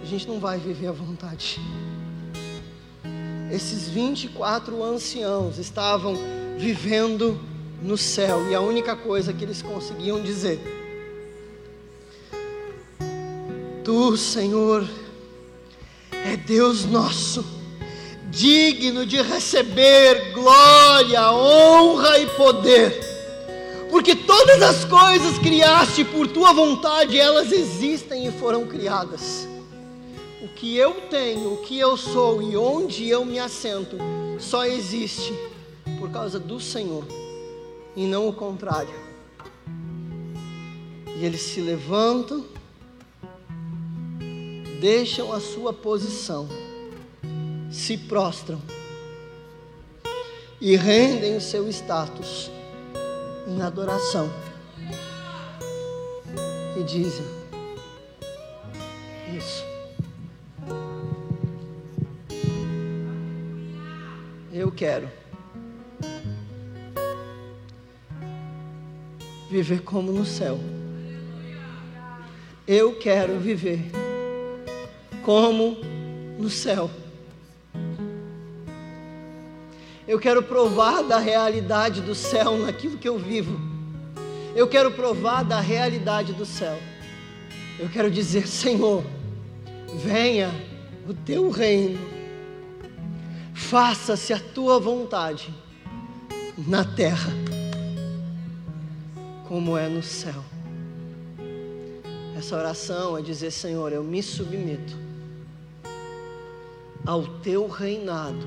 [0.00, 1.60] a gente não vai viver a vontade.
[3.50, 6.14] Esses 24 anciãos estavam
[6.56, 7.40] vivendo
[7.82, 10.75] no céu e a única coisa que eles conseguiam dizer
[13.86, 14.84] Tu, Senhor,
[16.10, 17.46] é Deus nosso,
[18.32, 22.98] digno de receber glória, honra e poder,
[23.88, 29.46] porque todas as coisas criaste por tua vontade, elas existem e foram criadas.
[30.42, 33.96] O que eu tenho, o que eu sou e onde eu me assento,
[34.40, 35.32] só existe
[36.00, 37.06] por causa do Senhor
[37.94, 38.96] e não o contrário.
[41.16, 42.55] E eles se levantam
[44.80, 46.48] deixam a sua posição,
[47.70, 48.60] se prostram
[50.60, 52.50] e rendem o seu status
[53.46, 54.30] em adoração
[56.78, 57.24] e dizem:
[59.36, 59.64] Isso.
[64.52, 65.08] Eu quero
[69.50, 70.58] viver como no céu.
[72.66, 73.80] Eu quero viver
[75.26, 75.76] como
[76.38, 76.88] no céu.
[80.06, 83.58] Eu quero provar da realidade do céu naquilo que eu vivo.
[84.54, 86.78] Eu quero provar da realidade do céu.
[87.76, 89.02] Eu quero dizer, Senhor,
[89.96, 90.48] venha
[91.08, 91.98] o teu reino,
[93.52, 95.52] faça-se a tua vontade
[96.56, 97.32] na terra,
[99.48, 100.44] como é no céu.
[102.38, 105.05] Essa oração é dizer: Senhor, eu me submeto
[107.06, 108.44] ao teu reinado,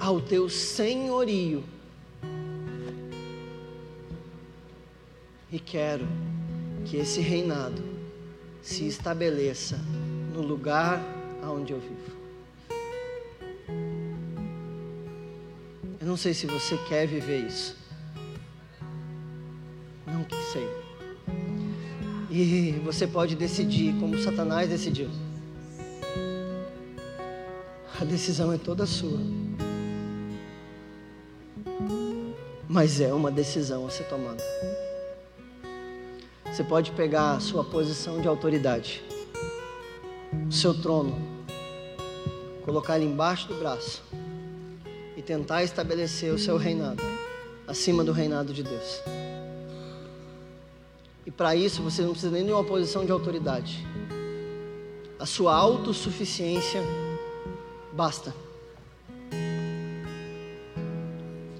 [0.00, 1.62] ao teu senhorio.
[5.50, 6.06] E quero
[6.84, 7.80] que esse reinado
[8.60, 9.78] se estabeleça
[10.34, 11.00] no lugar
[11.44, 12.22] onde eu vivo.
[16.00, 17.76] Eu não sei se você quer viver isso.
[20.04, 20.68] Não sei.
[22.28, 25.08] E você pode decidir como Satanás decidiu.
[28.02, 29.16] A decisão é toda sua.
[32.68, 34.42] Mas é uma decisão a ser tomada.
[36.46, 39.04] Você pode pegar a sua posição de autoridade,
[40.48, 41.16] o seu trono,
[42.64, 44.02] colocar ele embaixo do braço
[45.16, 47.04] e tentar estabelecer o seu reinado
[47.68, 49.00] acima do reinado de Deus.
[51.24, 53.86] E para isso você não precisa nem de uma posição de autoridade.
[55.20, 56.82] A sua autossuficiência
[57.92, 58.34] basta.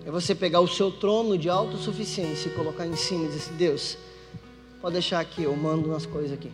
[0.05, 3.55] É você pegar o seu trono de autossuficiência e colocar em cima e dizer assim,
[3.57, 3.99] Deus,
[4.81, 6.51] pode deixar aqui, eu mando umas coisas aqui.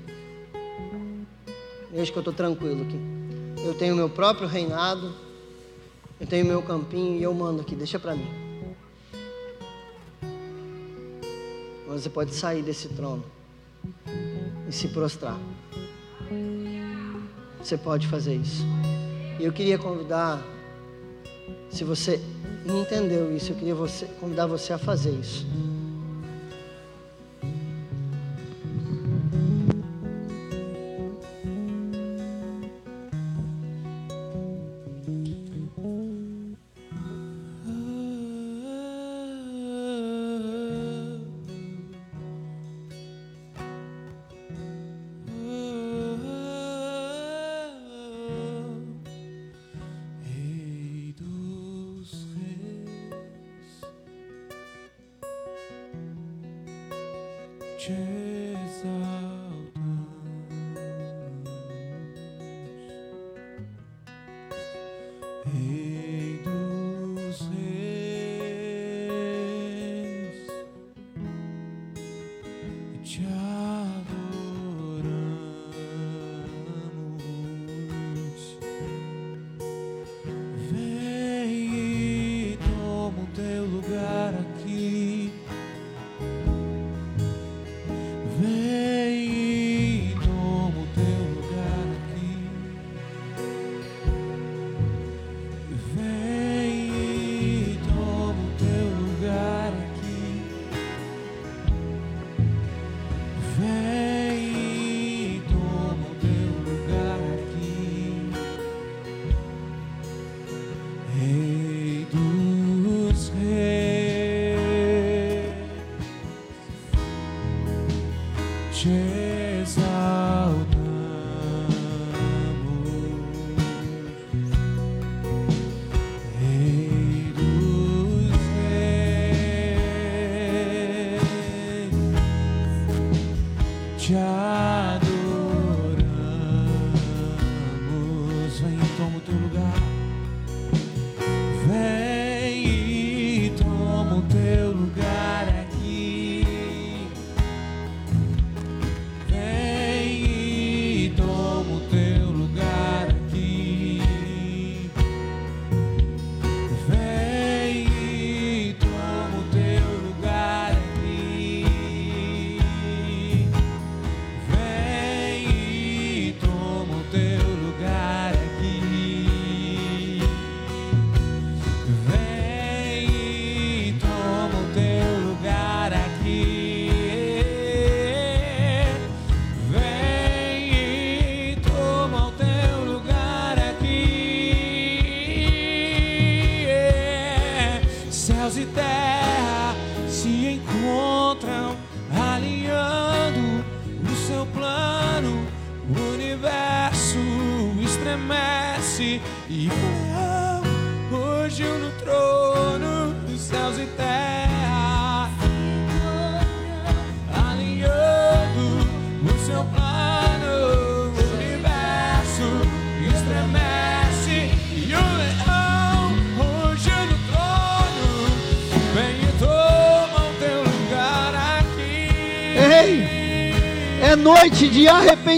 [1.91, 3.01] Veja que eu estou tranquilo aqui.
[3.65, 5.15] Eu tenho meu próprio reinado,
[6.21, 8.29] eu tenho meu campinho e eu mando aqui, deixa para mim.
[11.89, 13.25] Você pode sair desse trono
[14.69, 15.39] e se prostrar.
[17.59, 18.63] Você pode fazer isso.
[19.39, 20.43] E eu queria convidar,
[21.71, 22.21] se você
[22.67, 25.47] entendeu isso, eu queria você, convidar você a fazer isso.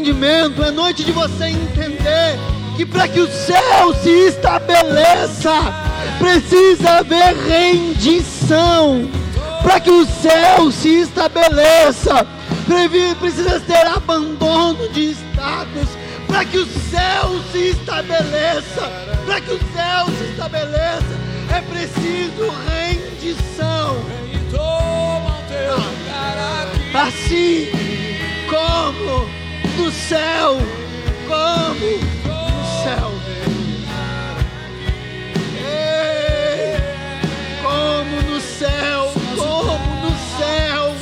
[0.03, 2.39] De arrependimento, é noite de você entender
[2.77, 5.53] que para que o céu se estabeleça,
[6.19, 9.09] precisa haver rendição.
[9.63, 12.27] Para que o céu se estabeleça,
[13.19, 15.89] precisa ter abandono de status.
[16.27, 18.91] Para que o céu se estabeleça,
[19.27, 21.21] para que o céu se estabeleça,
[21.55, 24.11] é preciso rendição.
[26.93, 27.69] Assim
[28.51, 29.30] como
[29.81, 30.59] no céu,
[31.27, 31.87] como?
[32.27, 32.41] No
[32.85, 33.11] céu.
[37.63, 40.95] Como no céu, como no céu.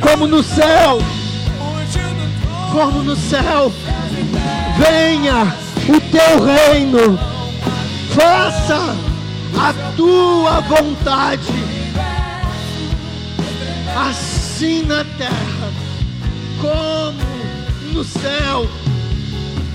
[0.00, 0.98] Como no céu,
[2.72, 3.72] como no céu,
[4.78, 5.52] venha
[5.88, 7.18] o teu reino,
[8.14, 8.96] faça
[9.58, 11.52] a tua vontade,
[13.96, 15.72] assim na terra,
[16.60, 18.68] como no céu,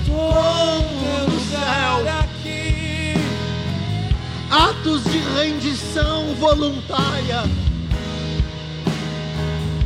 [0.06, 2.22] como no céu.
[4.50, 7.42] Atos de rendição voluntária,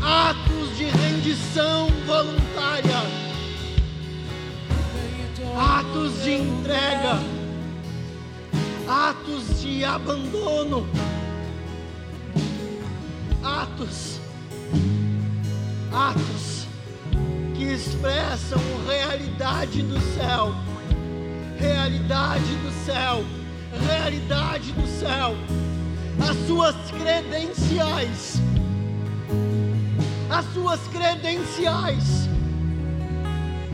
[0.03, 2.47] atos de rendição voluntária.
[5.59, 7.19] Atos de entrega,
[8.89, 10.87] atos de abandono,
[13.43, 14.21] atos,
[15.93, 16.67] atos
[17.55, 20.55] que expressam realidade do céu,
[21.59, 23.25] realidade do céu,
[23.89, 25.35] realidade do céu,
[26.29, 28.41] as suas credenciais,
[30.31, 32.36] as suas credenciais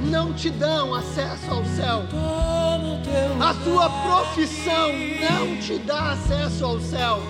[0.03, 2.03] não te dão acesso ao céu.
[3.41, 7.20] A sua profissão não te dá acesso ao céu.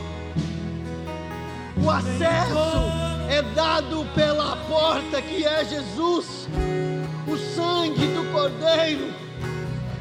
[1.83, 6.49] O acesso é dado pela porta que é Jesus,
[7.27, 9.13] o sangue do Cordeiro.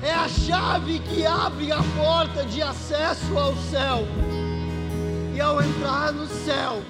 [0.04, 4.08] É a chave que abre a porta de acesso ao céu.
[5.34, 6.82] E ao entrar no céu,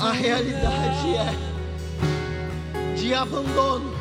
[0.00, 1.54] a realidade é
[2.96, 3.92] de abandono,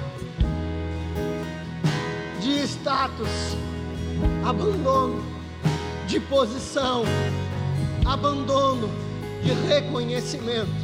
[2.40, 3.57] de status,
[4.45, 5.23] abandono
[6.07, 7.03] de posição,
[8.06, 8.90] abandono
[9.41, 10.84] de reconhecimento.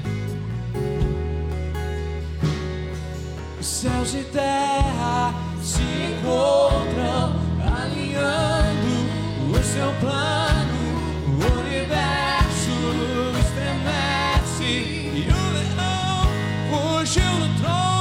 [3.62, 7.36] Céus e terra se encontram
[7.82, 8.92] alinhando
[9.52, 10.79] o seu plano,
[17.10, 17.99] shield and throne.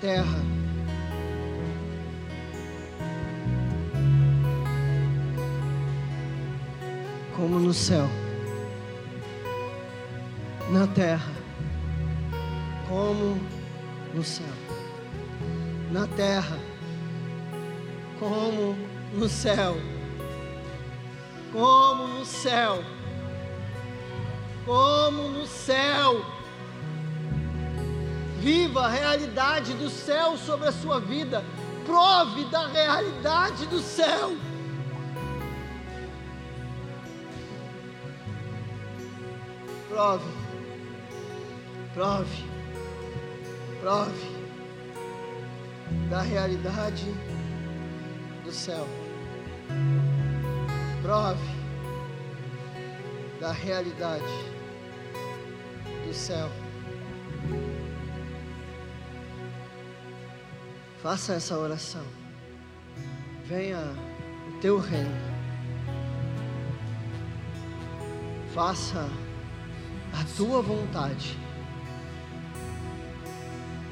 [0.00, 0.38] Terra.
[7.34, 8.08] Como no céu,
[10.72, 11.32] na terra,
[12.88, 13.38] como
[14.12, 14.46] no céu,
[15.92, 16.58] na terra,
[18.18, 18.76] como
[19.14, 19.76] no céu,
[28.88, 31.44] a realidade do céu sobre a sua vida.
[31.84, 34.30] Prove da realidade do céu.
[39.88, 40.24] Prove,
[41.92, 42.44] prove,
[43.80, 44.38] prove
[46.08, 47.14] da realidade
[48.42, 48.88] do céu.
[51.02, 51.58] Prove
[53.38, 54.24] da realidade
[56.06, 56.50] do céu.
[61.02, 62.02] Faça essa oração.
[63.44, 63.78] Venha
[64.48, 65.28] o teu reino.
[68.52, 69.08] Faça
[70.12, 71.38] a tua vontade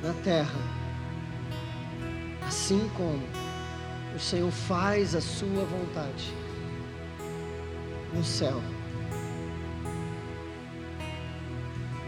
[0.02, 0.60] na terra,
[2.44, 3.22] assim como
[4.14, 6.34] o Senhor faz a sua vontade
[8.12, 8.60] no céu.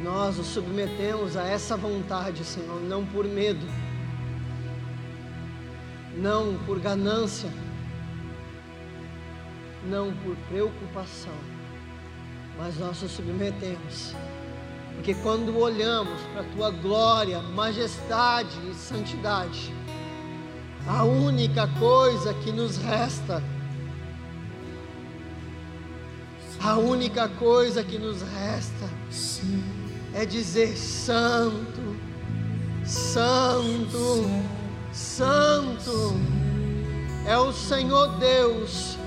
[0.03, 3.67] Nós nos submetemos a essa vontade, Senhor, não por medo,
[6.19, 7.51] não por ganância,
[9.89, 11.35] não por preocupação,
[12.59, 14.15] mas nós nos submetemos,
[14.97, 19.73] porque quando olhamos para a tua glória, majestade e santidade,
[20.89, 23.43] a única coisa que nos resta,
[26.61, 28.91] a única coisa que nos resta
[30.15, 31.97] é dizer: Santo,
[32.85, 34.58] Santo,
[34.99, 36.17] Santo,
[37.25, 38.99] é o Senhor Deus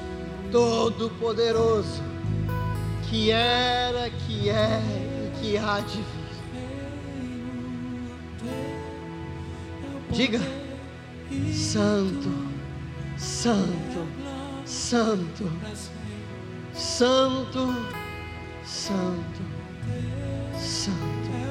[0.49, 2.01] Todo-Poderoso,
[3.09, 6.21] que era, que é e que há de vir.
[10.11, 10.39] Diga:
[11.53, 12.31] Santo,
[13.17, 14.07] Santo,
[14.65, 15.51] Santo,
[16.73, 17.75] Santo,
[18.63, 19.43] Santo,
[20.57, 21.50] Santo.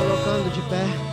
[0.00, 1.09] Colocando de pé.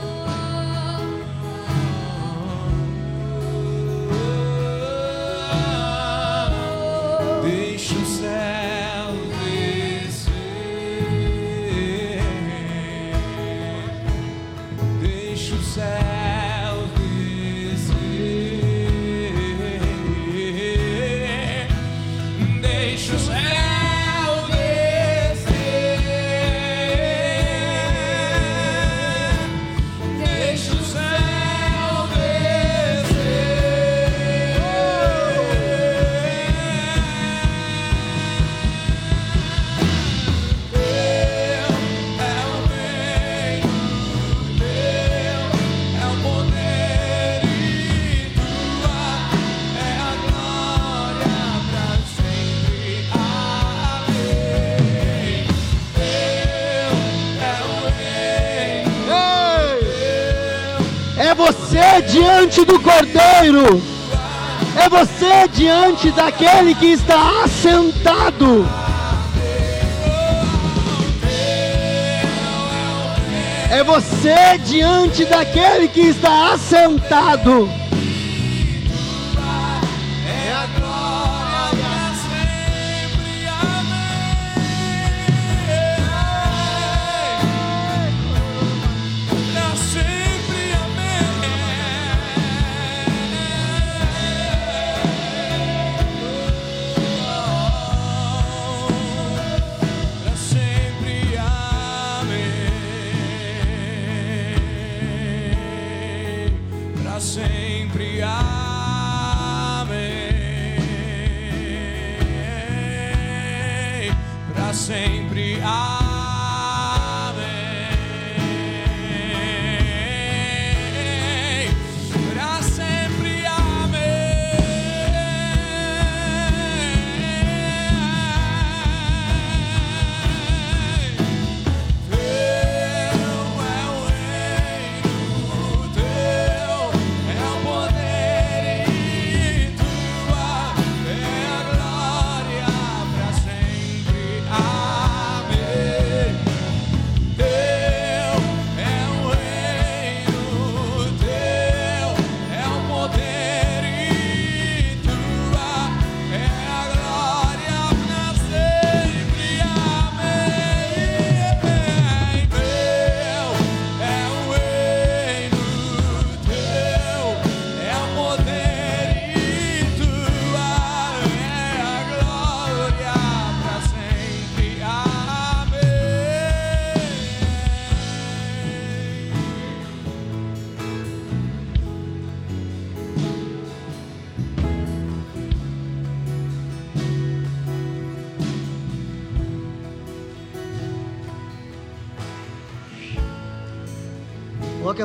[62.01, 63.81] Diante do Cordeiro.
[64.75, 68.67] É você diante daquele que está assentado.
[73.69, 77.69] É você diante daquele que está assentado.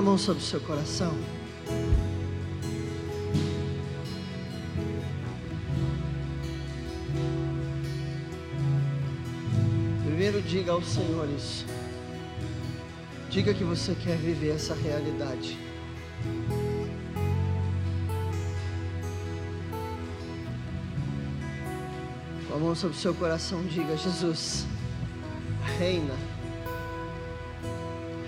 [0.03, 1.17] A mão sobre o seu coração.
[10.05, 11.65] Primeiro diga ao Senhor isso.
[13.31, 15.57] Diga que você quer viver essa realidade.
[22.49, 24.67] Com a mão sobre o seu coração, diga: Jesus,
[25.79, 26.15] reina.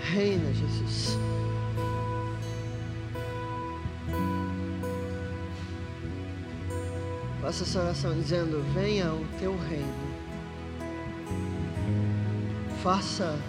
[0.01, 1.24] Reina, Jesus.
[7.55, 9.93] Faça essa oração dizendo: Venha o teu reino.
[12.83, 13.39] Faça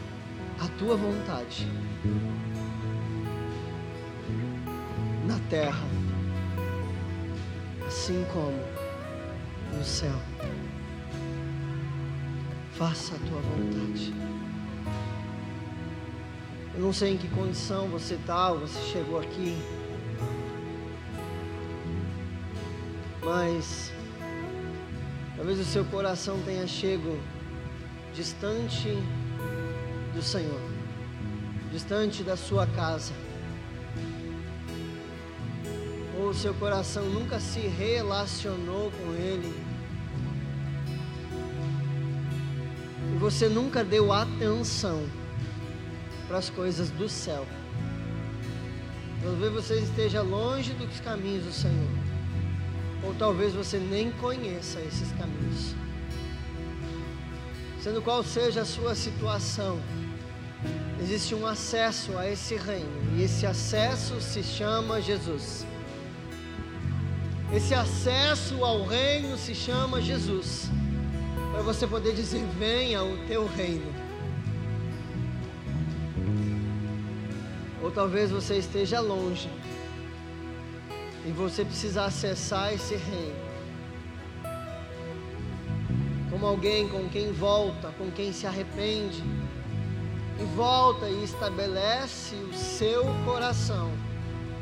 [0.61, 1.67] a tua vontade
[5.27, 5.85] na terra,
[7.85, 8.57] assim como
[9.77, 10.15] no céu.
[12.75, 14.15] Faça a tua vontade.
[16.77, 19.59] Eu não sei em que condição você está, você chegou aqui.
[23.25, 23.96] Mas
[25.47, 27.21] talvez o seu coração tenha chego
[28.13, 28.99] distante
[30.13, 30.61] do Senhor,
[31.71, 33.13] distante da sua casa.
[36.19, 39.55] Ou o seu coração nunca se relacionou com Ele.
[43.15, 45.09] E você nunca deu atenção
[46.27, 47.47] para as coisas do céu.
[49.23, 52.06] Talvez você esteja longe dos caminhos do Senhor.
[53.07, 55.75] Ou talvez você nem conheça esses caminhos.
[57.81, 59.81] Sendo qual seja a sua situação,
[61.01, 65.65] existe um acesso a esse reino, e esse acesso se chama Jesus.
[67.55, 70.69] Esse acesso ao reino se chama Jesus.
[71.53, 73.95] Para você poder dizer: Venha o teu reino.
[77.81, 79.49] Ou talvez você esteja longe
[81.27, 83.47] e você precisa acessar esse reino.
[86.31, 89.23] Como alguém com quem volta, com quem se arrepende
[90.41, 93.91] e volta e estabelece o seu coração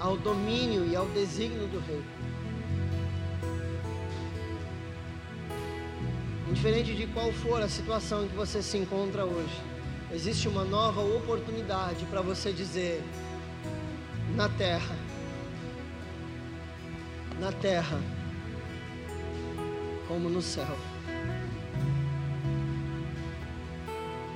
[0.00, 2.02] ao domínio e ao desígnio do rei.
[6.48, 9.60] Indiferente de qual for a situação em que você se encontra hoje,
[10.12, 13.02] existe uma nova oportunidade para você dizer:
[14.34, 15.03] na terra,
[17.38, 18.00] na terra,
[20.06, 20.76] como no céu.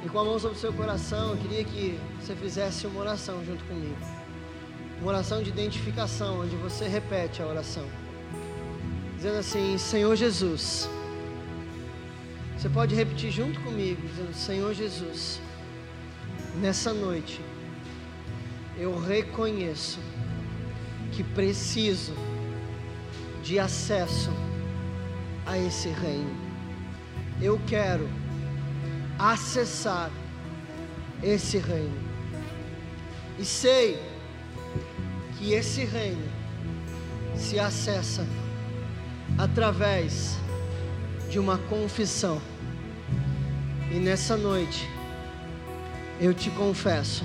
[0.05, 3.45] E com a mão sobre o seu coração, eu queria que você fizesse uma oração
[3.45, 3.97] junto comigo.
[5.01, 7.85] Uma oração de identificação, onde você repete a oração.
[9.17, 10.89] Dizendo assim: Senhor Jesus.
[12.57, 15.41] Você pode repetir junto comigo, dizendo: Senhor Jesus,
[16.61, 17.41] nessa noite,
[18.77, 19.99] eu reconheço
[21.13, 22.13] que preciso
[23.49, 24.31] de acesso
[25.47, 26.37] a esse reino.
[27.41, 28.07] Eu quero
[29.19, 30.11] acessar
[31.23, 31.99] esse reino.
[33.39, 33.99] E sei
[35.39, 36.31] que esse reino
[37.35, 38.27] se acessa
[39.39, 40.37] através
[41.31, 42.43] de uma confissão.
[43.91, 44.87] E nessa noite
[46.21, 47.25] eu te confesso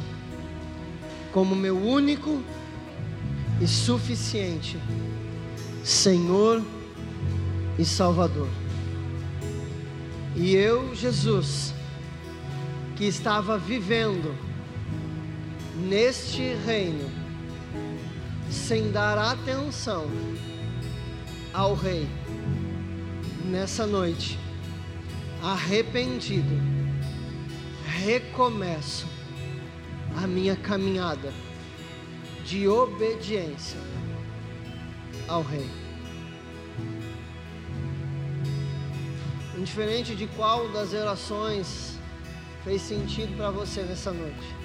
[1.34, 2.42] como meu único
[3.60, 4.80] e suficiente
[5.84, 6.64] Senhor
[7.78, 8.48] e Salvador.
[10.36, 11.74] E eu, Jesus,
[12.96, 14.34] que estava vivendo
[15.76, 17.12] neste reino,
[18.50, 20.08] sem dar atenção
[21.54, 22.08] ao Rei,
[23.46, 24.40] nessa noite,
[25.42, 26.56] arrependido,
[27.86, 29.06] recomeço
[30.16, 31.34] a minha caminhada
[32.46, 33.93] de obediência
[35.28, 35.70] ao Rei.
[39.58, 41.98] Indiferente de qual das orações
[42.64, 44.64] fez sentido para você nessa noite.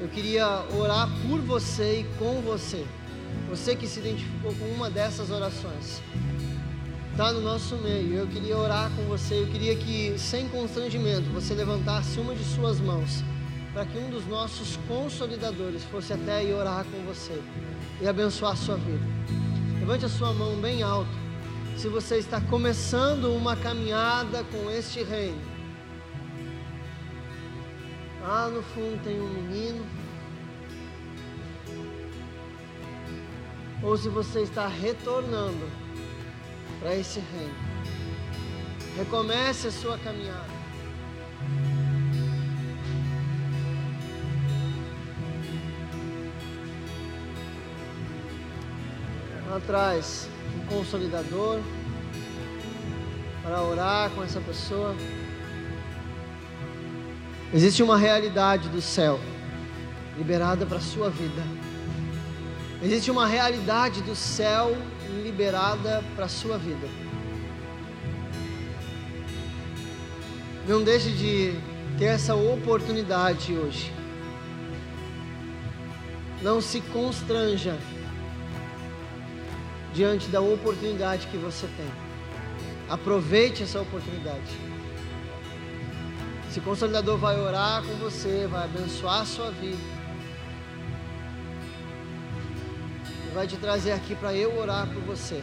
[0.00, 2.86] Eu queria orar por você e com você.
[3.50, 6.00] Você que se identificou com uma dessas orações.
[7.10, 8.14] Está no nosso meio.
[8.14, 9.40] Eu queria orar com você.
[9.40, 13.24] Eu queria que, sem constrangimento, você levantasse uma de suas mãos.
[13.72, 17.42] Para que um dos nossos consolidadores fosse até e orar com você.
[18.00, 19.04] E abençoar a sua vida.
[19.80, 21.10] Levante a sua mão bem alto.
[21.76, 25.58] Se você está começando uma caminhada com este reino
[28.28, 29.86] Lá no fundo tem um menino.
[33.82, 35.66] Ou se você está retornando
[36.78, 37.54] para esse reino.
[38.98, 40.57] Recomece a sua caminhada.
[49.56, 51.60] Atrás um consolidador
[53.42, 54.94] para orar com essa pessoa.
[57.52, 59.18] Existe uma realidade do céu
[60.16, 61.42] liberada para a sua vida.
[62.82, 64.76] Existe uma realidade do céu
[65.22, 66.86] liberada para a sua vida.
[70.66, 71.54] Não deixe de
[71.98, 73.90] ter essa oportunidade hoje.
[76.42, 77.76] Não se constranja
[79.98, 81.90] diante da oportunidade que você tem.
[82.88, 84.56] Aproveite essa oportunidade.
[86.48, 89.82] Esse consolidador vai orar com você, vai abençoar a sua vida.
[93.26, 95.42] E vai te trazer aqui para eu orar por você.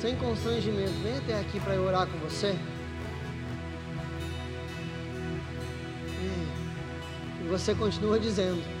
[0.00, 2.56] Sem constrangimento, vem até aqui para eu orar com você.
[7.44, 8.79] E você continua dizendo: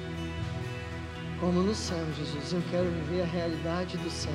[1.40, 4.34] Como no céu, Jesus, eu quero viver a realidade do céu.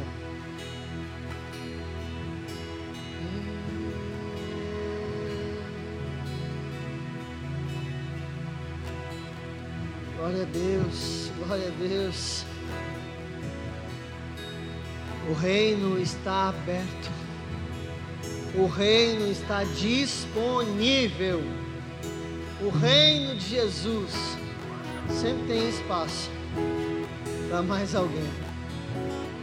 [10.18, 12.44] Glória a Deus, glória a Deus.
[15.30, 17.12] O reino está aberto.
[18.56, 21.44] O reino está disponível.
[22.62, 24.12] O reino de Jesus
[25.08, 26.32] sempre tem espaço
[27.50, 28.30] para mais alguém.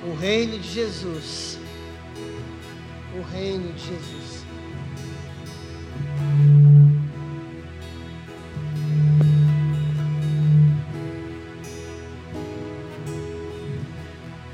[0.05, 1.59] O reino de Jesus.
[3.17, 4.43] O reino de Jesus.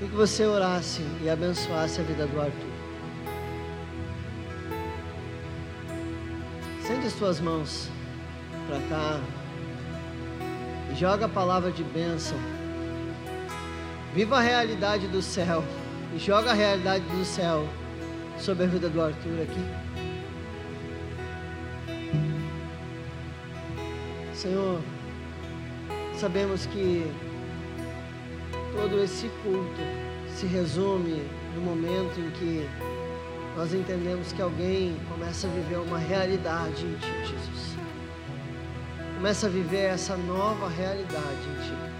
[0.09, 2.79] que você orasse e abençoasse a vida do Arthur.
[6.83, 7.89] Sente as suas mãos
[8.67, 9.21] para cá
[10.91, 12.58] e joga a palavra de bênção.
[14.15, 15.63] Viva a realidade do céu
[16.15, 17.69] e joga a realidade do céu
[18.39, 19.89] sobre a vida do Arthur aqui.
[24.35, 24.81] Senhor,
[26.17, 27.05] sabemos que
[28.73, 29.81] todo esse culto
[30.35, 31.23] se resume
[31.55, 32.69] no momento em que
[33.57, 37.77] nós entendemos que alguém começa a viver uma realidade em Ti, Jesus.
[39.17, 41.98] Começa a viver essa nova realidade em Ti,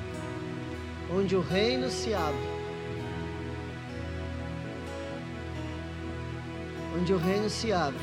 [1.11, 2.49] onde o reino se abre,
[6.97, 8.01] onde o reino se abre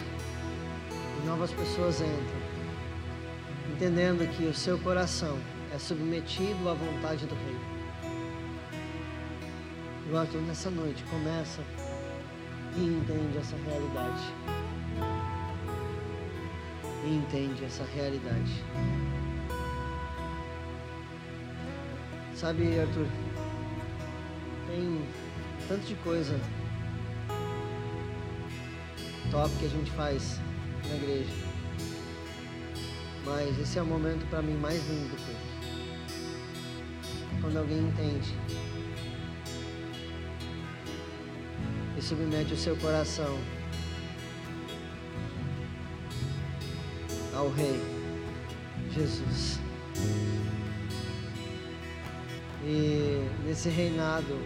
[1.22, 2.42] e novas pessoas entram,
[3.74, 5.38] entendendo que o seu coração
[5.74, 7.76] é submetido à vontade do reino.
[10.18, 11.62] Arthur, nessa noite, começa
[12.78, 14.34] e entende essa realidade.
[17.04, 18.64] E entende essa realidade.
[22.36, 23.08] Sabe, Arthur,
[24.68, 25.08] tem
[25.70, 26.38] tanto de coisa
[29.32, 30.42] top que a gente faz
[30.90, 31.32] na igreja.
[33.24, 35.26] Mas esse é o momento para mim mais lindo do.
[37.40, 38.34] Quando alguém entende
[41.98, 43.40] e submete o seu coração
[47.34, 47.80] ao Rei
[48.92, 49.65] Jesus.
[52.68, 54.40] E nesse reinado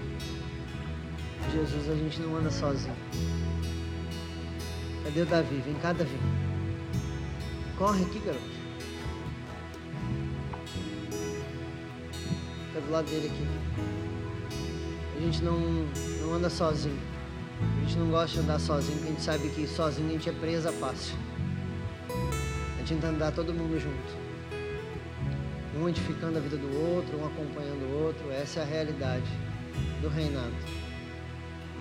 [1.45, 2.93] de Jesus a gente não anda sozinho.
[5.05, 5.61] Cadê o Davi?
[5.65, 6.17] Vem cá, Davi.
[7.77, 8.43] Corre aqui, garoto.
[12.67, 13.47] Fica do lado dele aqui.
[15.15, 15.57] A gente não,
[16.21, 16.99] não anda sozinho.
[17.61, 20.29] A gente não gosta de andar sozinho, porque a gente sabe que sozinho a gente
[20.29, 21.15] é presa fácil.
[22.09, 24.18] A gente tenta andar todo mundo junto.
[25.79, 28.29] Um edificando a vida do outro, um acompanhando o outro.
[28.31, 29.31] Essa é a realidade
[30.01, 30.51] do reinado.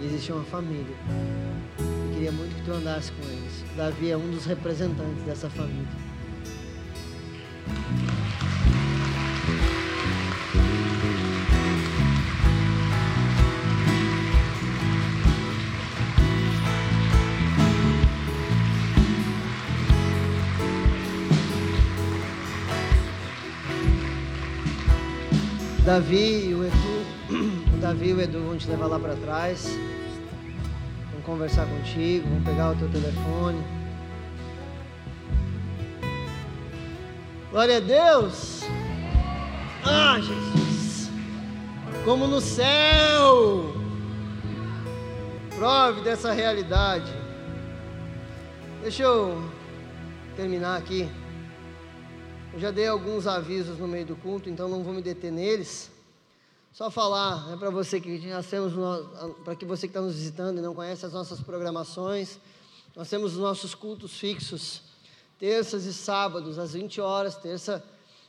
[0.01, 0.95] E existe uma família.
[1.81, 3.65] Eu queria muito que tu andasse com eles.
[3.77, 5.89] Davi é um dos representantes dessa família.
[25.99, 29.77] Davi e o Edu, o Davi e o Edu vão te levar lá para trás.
[31.13, 33.61] Vão conversar contigo, vão pegar o teu telefone.
[37.51, 38.63] Glória a Deus!
[39.85, 41.11] Ah, Jesus!
[42.05, 43.75] Como no céu!
[45.57, 47.13] Prove dessa realidade.
[48.83, 49.51] Deixa eu
[50.37, 51.09] terminar aqui.
[52.51, 55.91] Eu já dei alguns avisos no meio do culto, então não vou me deter neles.
[56.73, 58.19] Só falar né, para você que
[58.49, 58.73] temos,
[59.45, 62.39] para que você que está nos visitando e não conhece as nossas programações,
[62.97, 64.83] nós temos os nossos cultos fixos,
[65.39, 67.85] terças e sábados, às 20 horas, terça,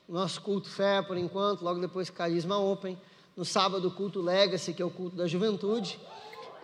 [0.07, 2.99] nosso culto fé, por enquanto, logo depois Carisma Open,
[3.37, 5.97] no sábado culto Legacy, que é o culto da juventude,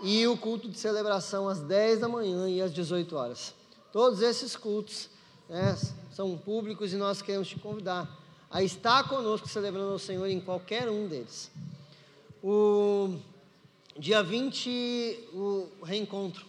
[0.04, 3.56] e o culto de celebração às 10 da manhã e às 18 horas.
[3.94, 5.15] Todos esses cultos
[5.50, 5.78] né,
[6.12, 8.10] são públicos e nós queremos te convidar
[8.50, 11.52] a estar conosco celebrando ao Senhor em qualquer um deles.
[12.44, 13.18] O
[13.98, 16.46] dia 20, o reencontro.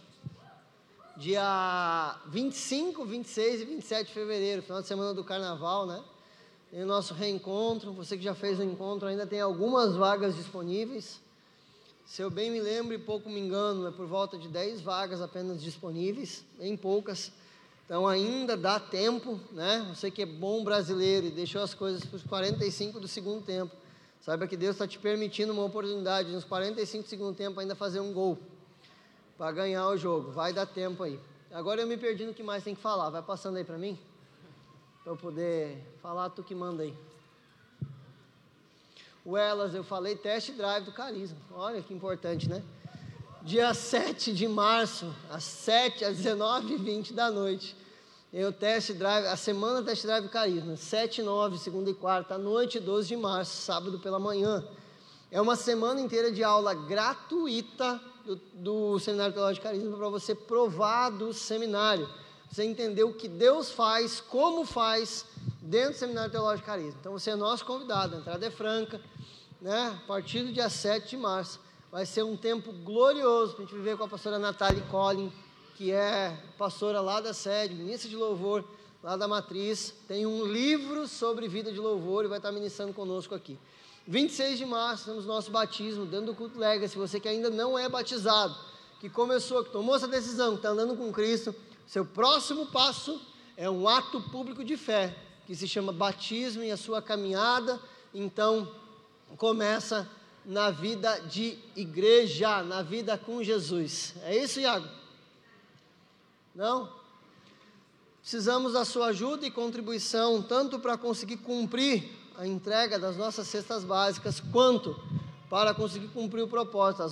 [1.17, 6.03] Dia 25, 26 e 27 de fevereiro, final de semana do carnaval, né?
[6.71, 7.93] Tem o nosso reencontro.
[7.95, 11.21] Você que já fez o encontro, ainda tem algumas vagas disponíveis.
[12.05, 15.21] Se eu bem me lembro e pouco me engano, é por volta de 10 vagas
[15.21, 17.33] apenas disponíveis, bem poucas.
[17.87, 19.87] Então ainda dá tempo, né?
[19.95, 23.75] Você que é bom brasileiro e deixou as coisas para os 45 do segundo tempo.
[24.21, 28.01] Saiba que Deus está te permitindo uma oportunidade nos 45 do segundo tempo ainda fazer
[28.01, 28.37] um gol
[29.39, 30.33] para ganhar o jogo.
[30.33, 31.21] Vai dar tempo aí.
[31.53, 33.09] Agora eu me perdi no que mais tem que falar.
[33.09, 33.97] Vai passando aí para mim?
[35.05, 36.93] Para eu poder falar, tu que manda aí.
[39.25, 41.39] O Elas, eu falei test drive do Carisma.
[41.53, 42.65] Olha que importante, né?
[43.47, 47.77] Dia 7 de março, às 7 às 19h20 da noite.
[48.33, 52.39] Eu test drive, a semana test drive Carisma, 7 e 9, segunda e quarta, à
[52.39, 54.67] noite, 12 de março, sábado pela manhã.
[55.31, 61.11] É uma semana inteira de aula gratuita do, do Seminário Teológico Carisma para você provar
[61.11, 62.09] do seminário.
[62.51, 65.25] Você entender o que Deus faz, como faz
[65.63, 66.97] dentro do Seminário Teológico Carisma.
[66.99, 69.01] Então você é nosso convidado, a entrada é franca
[69.61, 71.65] né, a partir do dia 7 de março.
[71.97, 75.33] Vai ser um tempo glorioso para a gente viver com a pastora Natália Collin,
[75.77, 78.63] que é pastora lá da sede, ministra de louvor
[79.03, 79.95] lá da matriz.
[80.07, 83.59] Tem um livro sobre vida de louvor e vai estar ministrando conosco aqui.
[84.07, 86.99] 26 de março temos nosso batismo dentro do culto Legacy.
[86.99, 88.55] Você que ainda não é batizado,
[89.01, 91.55] que começou, que tomou essa decisão, que está andando com Cristo,
[91.87, 93.19] seu próximo passo
[93.57, 95.17] é um ato público de fé,
[95.47, 97.81] que se chama batismo e a sua caminhada.
[98.13, 98.71] Então,
[99.39, 100.07] começa
[100.47, 104.15] na vida de igreja, na vida com Jesus.
[104.23, 104.87] É isso, Iago?
[106.55, 106.89] Não?
[108.21, 112.09] Precisamos da sua ajuda e contribuição, tanto para conseguir cumprir
[112.39, 114.99] a entrega das nossas cestas básicas, quanto
[115.51, 117.03] para conseguir cumprir o propósito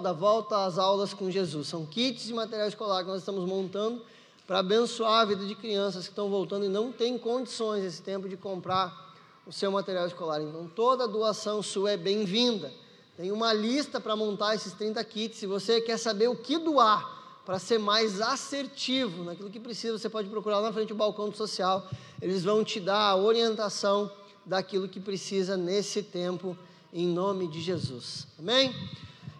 [0.00, 1.68] da volta às aulas com Jesus.
[1.68, 4.02] São kits de material escolar que nós estamos montando
[4.46, 8.28] para abençoar a vida de crianças que estão voltando e não têm condições esse tempo
[8.28, 9.14] de comprar
[9.46, 10.42] o seu material escolar.
[10.42, 12.72] Então, toda doação sua é bem-vinda.
[13.22, 15.38] Tem uma lista para montar esses 30 kits.
[15.38, 17.08] Se você quer saber o que doar
[17.46, 21.28] para ser mais assertivo naquilo que precisa, você pode procurar lá na frente do balcão
[21.28, 21.88] do social.
[22.20, 24.10] Eles vão te dar a orientação
[24.44, 26.58] daquilo que precisa nesse tempo,
[26.92, 28.26] em nome de Jesus.
[28.36, 28.74] Amém?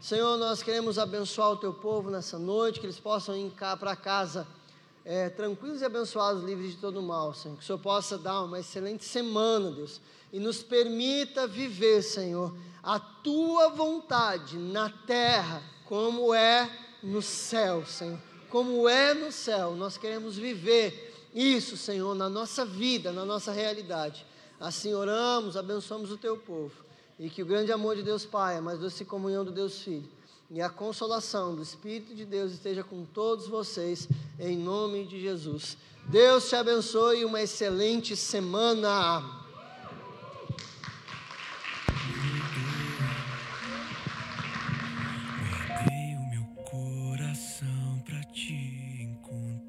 [0.01, 3.51] Senhor, nós queremos abençoar o teu povo nessa noite, que eles possam ir
[3.81, 4.47] para casa
[5.05, 7.57] é, tranquilos e abençoados, livres de todo mal, Senhor.
[7.57, 10.01] Que o Senhor possa dar uma excelente semana, Deus,
[10.33, 16.71] e nos permita viver, Senhor, a tua vontade na terra, como é
[17.03, 18.19] no céu, Senhor.
[18.49, 24.27] Como é no céu, nós queremos viver isso, Senhor, na nossa vida, na nossa realidade.
[24.61, 26.73] Assim oramos, abençoamos o teu povo.
[27.19, 30.09] E que o grande amor de Deus Pai, a mais doce comunhão do Deus Filho
[30.53, 34.07] e a consolação do Espírito de Deus esteja com todos vocês,
[34.39, 35.79] em nome de Jesus.
[36.05, 39.42] Deus te abençoe e uma excelente semana.